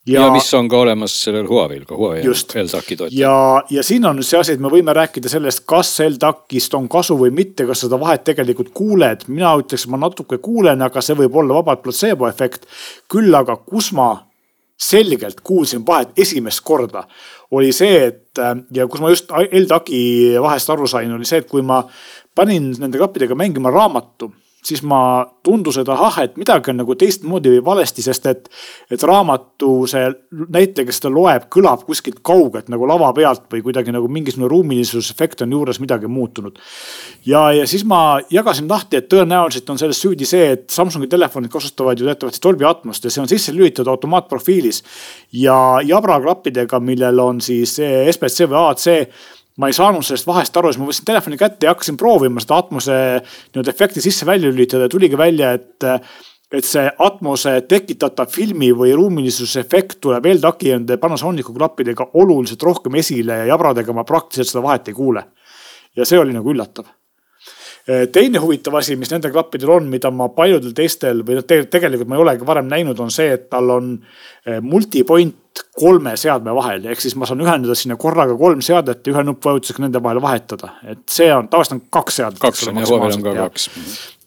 [0.09, 3.15] ja, ja mis on ka olemas sellel Huawei'l, ka Huawei LDAC-i toetab.
[3.15, 3.33] ja,
[3.69, 7.17] ja siin on nüüd see asi, et me võime rääkida sellest, kas LDAC-ist on kasu
[7.19, 9.27] või mitte, kas seda vahet tegelikult kuuled.
[9.27, 12.67] mina ütleks, ma natuke kuulen, aga see võib olla vabalt platseebo efekt.
[13.11, 14.11] küll aga, kus ma
[14.79, 17.03] selgelt kuulsin vahet esimest korda,
[17.51, 18.43] oli see, et
[18.73, 21.81] ja kus ma just LDAC-i vahest aru sain, oli see, et kui ma
[22.35, 24.31] panin nende klappidega mängima raamatu
[24.65, 28.49] siis ma tundus, et ahah, et midagi on nagu teistmoodi või valesti, sest et,
[28.91, 30.09] et raamatu see
[30.51, 35.45] näitleja, kes seda loeb, kõlab kuskilt kaugelt nagu lava pealt või kuidagi nagu mingisugune ruumilisususefekt
[35.45, 36.59] on juures midagi muutunud.
[37.25, 41.51] ja, ja siis ma jagasin lahti, et tõenäoliselt on selles süüdi see, et Samsungi telefonid
[41.51, 44.83] kasutavad ju teatavasti Dolby Atmost ja see on sisse lülitatud automaatprofiilis.
[45.31, 48.87] ja Jabra klappidega, millel on siis SBC või AAC
[49.59, 52.59] ma ei saanud sellest vahest aru, siis ma võtsin telefoni kätte ja hakkasin proovima seda
[52.63, 55.89] Atmose nii-öelda efekti sisse-välja lülitada ja tuligi välja, et
[56.49, 62.97] et see Atmose tekitatav filmi või ruumilisuse efekt tuleb LDAC-i nende Panasonicu klappidega oluliselt rohkem
[62.97, 65.23] esile ja jabradega ma praktiliselt seda vahet ei kuule.
[65.95, 66.87] ja see oli nagu üllatav
[68.13, 72.17] teine huvitav asi, mis nendel klappidel on, mida ma paljudel teistel või noh, tegelikult ma
[72.17, 73.95] ei olegi varem näinud, on see, et tal on
[74.45, 74.59] eh,
[75.49, 79.25] multipoint kolme seadme vahel, ehk siis ma saan ühendada sinna korraga kolm seadet ja ühe
[79.29, 82.39] nuppvajutusega nende vahel vahetada, et see on, tavaliselt on kaks seadet.
[82.43, 83.69] kaks on ja Huawei'l on ka kaks.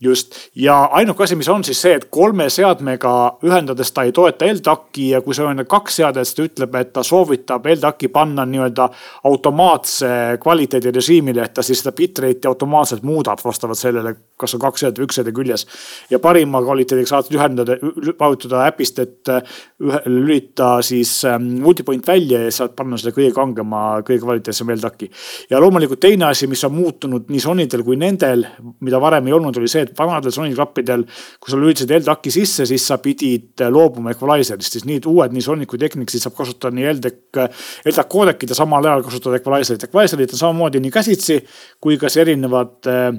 [0.03, 0.35] Just.
[0.59, 3.11] Ja ainuke asi, mis on siis see, et kolme seadmega
[3.47, 6.91] ühendades ta ei toeta LDAC-i ja kui sa ühendad kaks seadet, siis ta ütleb, et
[6.97, 8.89] ta soovitab LDAC-i panna nii-öelda
[9.31, 10.11] automaatse
[10.43, 15.07] kvaliteedirežiimile, et ta siis seda bitrate'i automaatselt muudab vastavalt sellele, kas on kaks seadet või
[15.07, 15.67] üks seade küljes.
[16.11, 17.79] ja parima kvaliteediga saad ühendada,
[18.19, 23.83] vajutada äpist, et ühe, lülita siis ähm, multipoint välja ja saad panna selle kõige kangema,
[24.07, 25.09] kõige kvaliteetsema LDAC-i.
[25.51, 28.45] ja loomulikult teine asi, mis on muutunud nii Sonydel kui nendel,
[28.81, 31.05] mida varem ei olnud, oli see, et vanadel Sony klappidel,
[31.41, 35.69] kui sa lülitasid LDAC-i sisse, siis sa pidid loobuma equalizer'ist, siis need uued, nii Sony
[35.71, 37.43] kui Technicsid saab kasutada nii LDAC,
[37.87, 39.89] LDAC koodekit ja samal ajal kasutada equalizer'it.
[39.89, 41.41] Equalizer'id on samamoodi nii käsitsi
[41.83, 43.13] kui ka siis erinevad äh,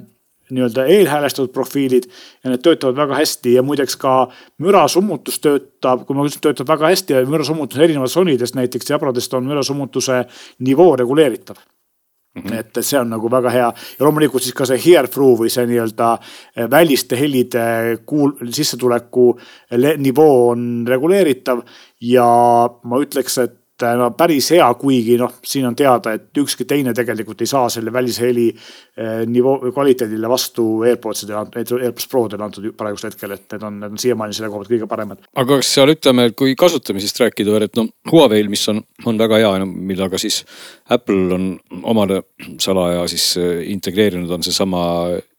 [0.54, 2.08] nii-öelda eelhäälestatud profiilid
[2.44, 4.16] ja need töötavad väga hästi ja muideks ka
[4.64, 9.48] mürasummutus töötab, kui ma ütlesin, töötab väga hästi ja mürasummutus erinevalt Sonydest näiteks jabradest on
[9.50, 10.26] mürasummutuse
[10.60, 11.62] nivoo reguleeritav
[12.34, 12.54] Mm -hmm.
[12.56, 15.68] et see on nagu väga hea ja loomulikult siis ka see hear through või see
[15.70, 16.18] nii-öelda
[16.56, 17.66] eh, väliste helide
[18.10, 19.40] kuul-, sissetuleku
[19.98, 21.62] nivoo on reguleeritav
[22.02, 22.26] ja
[22.84, 26.94] ma ütleks, et et no päris hea, kuigi noh, siin on teada, et ükski teine
[26.96, 33.34] tegelikult ei saa selle välisheli eh, nivoo, kvaliteedile vastu AirPodsidele, AirPods Prodele antud praegusel hetkel,
[33.36, 35.26] et need on, need on siiamaani selle koha pealt kõige paremad.
[35.34, 39.42] aga kas seal ütleme, kui kasutamisest rääkida veel, et no Huawei'l, mis on, on väga
[39.42, 40.44] hea, millega siis
[40.94, 41.50] Apple on
[41.90, 42.22] omale
[42.62, 44.84] salaja siis eh, integreerinud, on seesama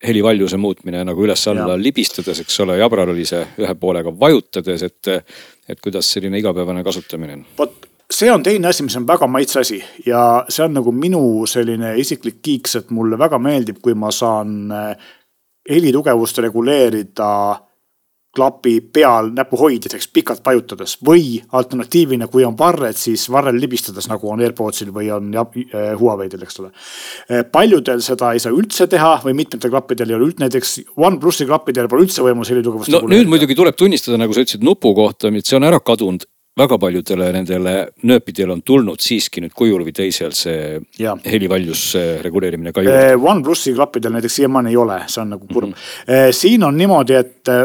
[0.04, 5.14] helivaljuse muutmine nagu üles-alla libistades, eks ole, jabral oli see ühe poolega vajutades, et
[5.64, 7.44] et kuidas selline igapäevane kasutamine on?
[7.56, 11.22] vot see on teine asi, mis on väga maitse asi ja see on nagu minu
[11.50, 15.12] selline isiklik kiiks, et mulle väga meeldib, kui ma saan eh,
[15.70, 17.30] helitugevust reguleerida
[18.34, 24.42] klapi peal näpuhoidjateks pikalt vajutades või alternatiivina, kui on varred, siis varrel libistades, nagu on
[24.42, 26.72] AirPodsil või on eh, Huawei'del, eks ole.
[27.28, 31.46] Eh, paljudel seda ei saa üldse teha või mitmetel klappidel ei ole üldse, näiteks OnePlusi
[31.48, 32.92] klappidel pole üldse võimalus helitugevust.
[32.94, 36.26] no nüüd muidugi tuleb tunnistada, nagu sa ütlesid nupu kohta, et see on ära kadunud
[36.58, 37.74] väga paljudele nendele
[38.06, 41.16] nööpidele on tulnud siiski nüüd kujul või teisel see ja.
[41.26, 43.06] helivaljuse reguleerimine ka juurde.
[43.10, 45.74] Eh, OnePlusi klappidel näiteks siiamaani ei ole, see on nagu kurb mm.
[45.74, 46.36] -hmm.
[46.38, 47.64] siin on niimoodi, et eh,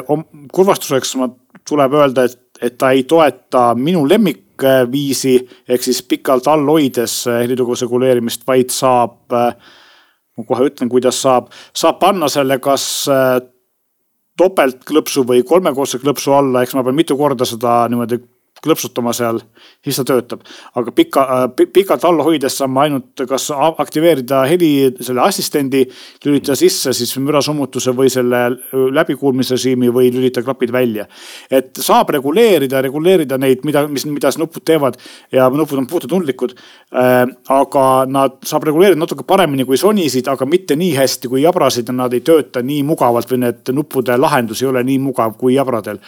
[0.53, 1.29] kurvastuseks ma
[1.69, 5.35] tuleb öelda, et, et ta ei toeta minu lemmikviisi
[5.69, 9.19] ehk siis pikalt all hoides helitugevuse reguleerimist, vaid saab.
[10.39, 13.05] ma kohe ütlen, kuidas saab, saab panna selle kas
[14.39, 18.21] topeltklõpsu või kolmekordse klõpsu alla, eks ma pean mitu korda seda niimoodi
[18.63, 19.39] klõpsutama seal,
[19.83, 20.41] siis ta töötab.
[20.75, 25.85] aga pika, äh, pikalt all hoides saame ainult kas aktiveerida heli selle assistendi,
[26.25, 28.41] lülitada sisse siis mürasummutuse või selle
[28.99, 31.05] läbikuulmisrežiimi või lülitada klapid välja.
[31.51, 34.97] et saab reguleerida, reguleerida neid, mida, mis, mida nupud teevad
[35.31, 36.55] ja nupud on puutetundlikud
[36.93, 37.25] äh,.
[37.49, 41.95] aga nad saab reguleerida natuke paremini kui Sonysid, aga mitte nii hästi kui jabrasid ja
[41.95, 45.99] nad ei tööta nii mugavalt või need nuppude lahendus ei ole nii mugav kui jabradel.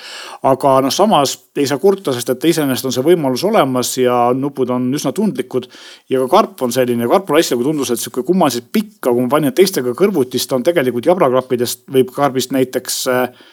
[0.44, 4.18] aga noh, samas ei saa kurta, sest et et iseenesest on see võimalus olemas ja
[4.34, 5.70] nupud on üsna tundlikud.
[6.10, 9.34] ja ka karp on selline, karpul asjaga tundus, et sihuke kummaliselt pikk, aga kui ma
[9.38, 13.48] panin teistega kõrvuti, siis ta on tegelikult jabraklappidest või karbist näiteks äh,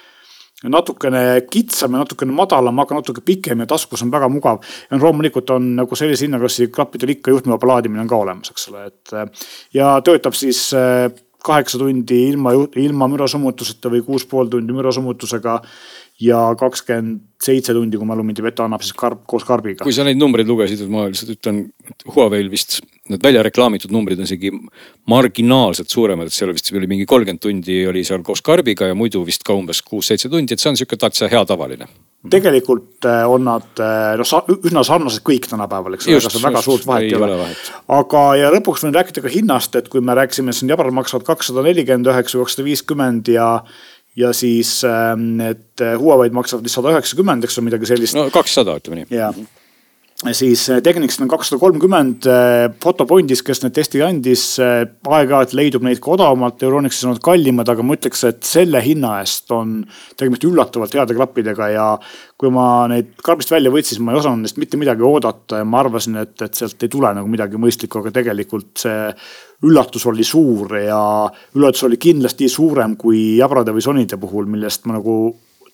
[0.64, 4.64] natukene kitsam ja natukene madalam, aga natuke pikem ja taskus on väga mugav.
[4.90, 8.86] ja loomulikult on nagu sellise hinnaklassi klappidel ikka juhtmevaba laadimine on ka olemas, eks ole,
[8.90, 11.10] et äh, ja töötab siis äh,
[11.44, 15.60] kaheksa tundi ilma, ilma mürasummutuseta või kuus pool tundi mürasummutusega
[16.20, 19.84] ja kakskümmend seitse tundi, kui mälu mind ei peta, annab siis karp koos karbiga.
[19.86, 23.92] kui sa neid numbreid lugesid, et ma lihtsalt ütlen, et Huawei'l vist need välja reklaamitud
[23.94, 24.50] numbrid on isegi
[25.08, 29.22] marginaalselt suuremad, et seal vist oli mingi kolmkümmend tundi oli seal koos karbiga ja muidu
[29.26, 31.86] vist ka umbes kuus-seitse tundi, et see on sihuke täitsa hea tavaline.
[32.28, 33.82] tegelikult äh, on nad
[34.18, 37.52] noh, üsna sarnased kõik tänapäeval, eks ole, ega seal väga suurt vahet ei ole.
[38.00, 41.62] aga, ja lõpuks võin rääkida ka hinnast, et kui me rääkisime, siin jabral maksavad kakssada
[41.70, 43.52] nelikümmend üheksa, kakssada viiskümmend ja
[44.18, 44.80] ja siis
[45.18, 48.18] need ähm, Huawei'd maksavad vist sada üheksakümmend, eks ole, midagi sellist.
[48.18, 49.12] no kakssada, ütleme nii.
[49.14, 49.36] jah
[50.34, 52.26] siis äh, Technicsil on kakssada kolmkümmend,
[52.82, 57.22] Fotopointis, äh, kes need testi andis, äh, aeg-ajalt leidub neid ka odavamalt, Euronixis on nad
[57.22, 59.78] kallimad, aga ma ütleks, et selle hinna eest on
[60.18, 61.86] tegemist üllatavalt heade klappidega ja
[62.38, 65.84] kui ma neid karbist välja võtsin, ma ei osanud neist mitte midagi oodata ja ma
[65.84, 69.12] arvasin, et, et sealt ei tule nagu midagi mõistlikku, aga tegelikult see
[69.68, 71.00] üllatus oli suur ja
[71.54, 75.18] üllatus oli kindlasti suurem kui jabrade või sonide puhul, millest ma nagu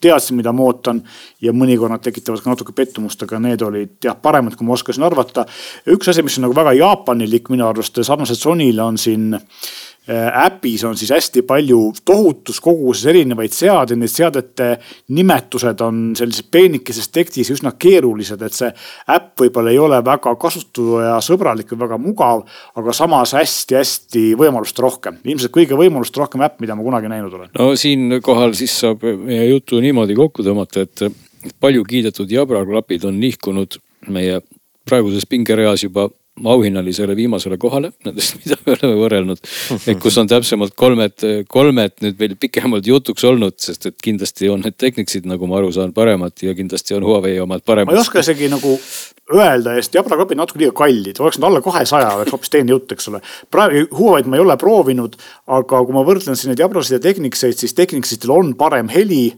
[0.04, 1.02] teadsin, mida ma ootan.
[1.40, 5.04] ja mõnikord nad tekitavad ka natuke pettumust, aga need olid jah paremad, kui ma oskasin
[5.06, 5.46] arvata.
[5.90, 9.93] üks asi, mis on nagu väga jaapanilik minu arust, sarnaselt Sony'le on siin Äh,
[10.46, 14.66] äpis on siis hästi palju tohutus koguses erinevaid seadeid, need seadete
[15.16, 18.68] nimetused on sellises peenikeses tekstis üsna keerulised, et see
[19.14, 22.42] äpp võib-olla ei ole väga kasutajasõbralik või väga mugav,
[22.76, 25.16] aga samas hästi-hästi võimaluste rohkem.
[25.24, 27.54] ilmselt kõige võimaluste rohkem äpp, mida ma kunagi näinud olen.
[27.58, 33.80] no siinkohal siis saab meie jutu niimoodi kokku tõmmata, et palju kiidetud jabraklapid on nihkunud
[34.12, 34.42] meie
[34.84, 36.10] praeguses pingereas juba
[36.42, 39.42] auhinnalisele viimasele kohale nendest, mida me oleme võrrelnud.
[39.86, 44.64] et kus on täpsemalt kolmed, kolmed nüüd veel pikemalt jutuks olnud, sest et kindlasti on
[44.64, 47.92] need Technicsid, nagu ma aru saan, paremad ja kindlasti on Huawei omad paremad.
[47.92, 48.74] ma ei oska isegi nagu
[49.34, 53.12] öelda, sest jabraklapid natuke liiga kallid, oleks nad alla kahesaja, oleks hoopis teine jutt, eks
[53.12, 53.22] ole.
[53.54, 55.14] praegu Huawei'd ma ei ole proovinud,
[55.54, 59.28] aga kui ma võrdlen siin neid jabrasid ja Technicseid, siis Technicsitel on parem heli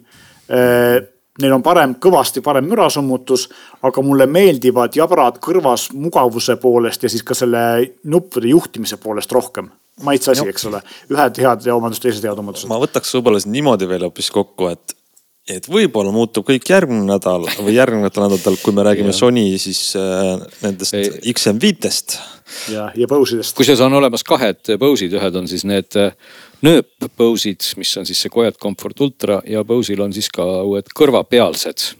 [1.42, 3.48] neil on parem, kõvasti parem mürasummutus,
[3.86, 7.62] aga mulle meeldivad jabrad kõrvas mugavuse poolest ja siis ka selle
[8.04, 9.70] nuppude juhtimise poolest rohkem.
[10.02, 12.68] maitse asi, eks ole, ühed head omadused, teised head omadused.
[12.68, 14.96] ma võtaks võib-olla niimoodi veel hoopis kokku, et
[15.46, 20.40] et võib-olla muutub kõik järgmine nädal või järgnevatel nädalatel, kui me räägime Sony siis äh,
[20.64, 21.12] nendest Ei.
[21.32, 22.16] XM5-test.
[22.74, 23.54] ja, ja Bose'idest.
[23.54, 26.10] kusjuures on olemas kahed Bose'id, ühed on siis need äh,
[26.64, 31.92] nööp-Bose'id, mis on siis see Quiet Comfort Ultra ja Bose'il on siis ka uued kõrvapealsed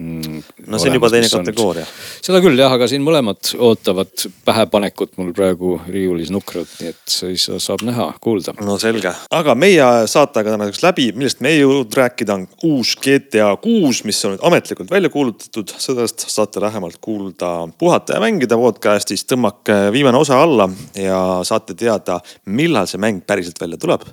[0.00, 0.42] mm,.
[0.66, 1.84] no see on juba teine kategooria.
[2.24, 7.48] seda küll jah, aga siin mõlemad ootavad pähepanekut mul praegu riiulis nukralt, nii et siis
[7.62, 8.54] saab näha, kuulda.
[8.64, 13.50] no selge, aga meie saatega tänaseks läbi, millest me ei jõudnud rääkida, on uus GTA
[13.62, 15.74] kuus, mis on nüüd ametlikult välja kuulutatud.
[15.78, 20.68] sellest saate lähemalt kuulda Puhata ja mängida podcast'is, tõmmake viimane osa alla
[20.98, 24.08] ja saate teada, millal see mäng päriselt välja tuleb.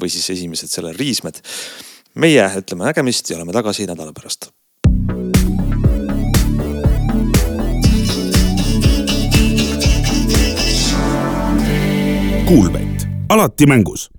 [0.00, 1.42] või siis esimesed selle riismed
[2.16, 4.50] meie ütleme nägemist ja oleme tagasi nädala pärast
[12.46, 14.10] Kuulmet, alati mängus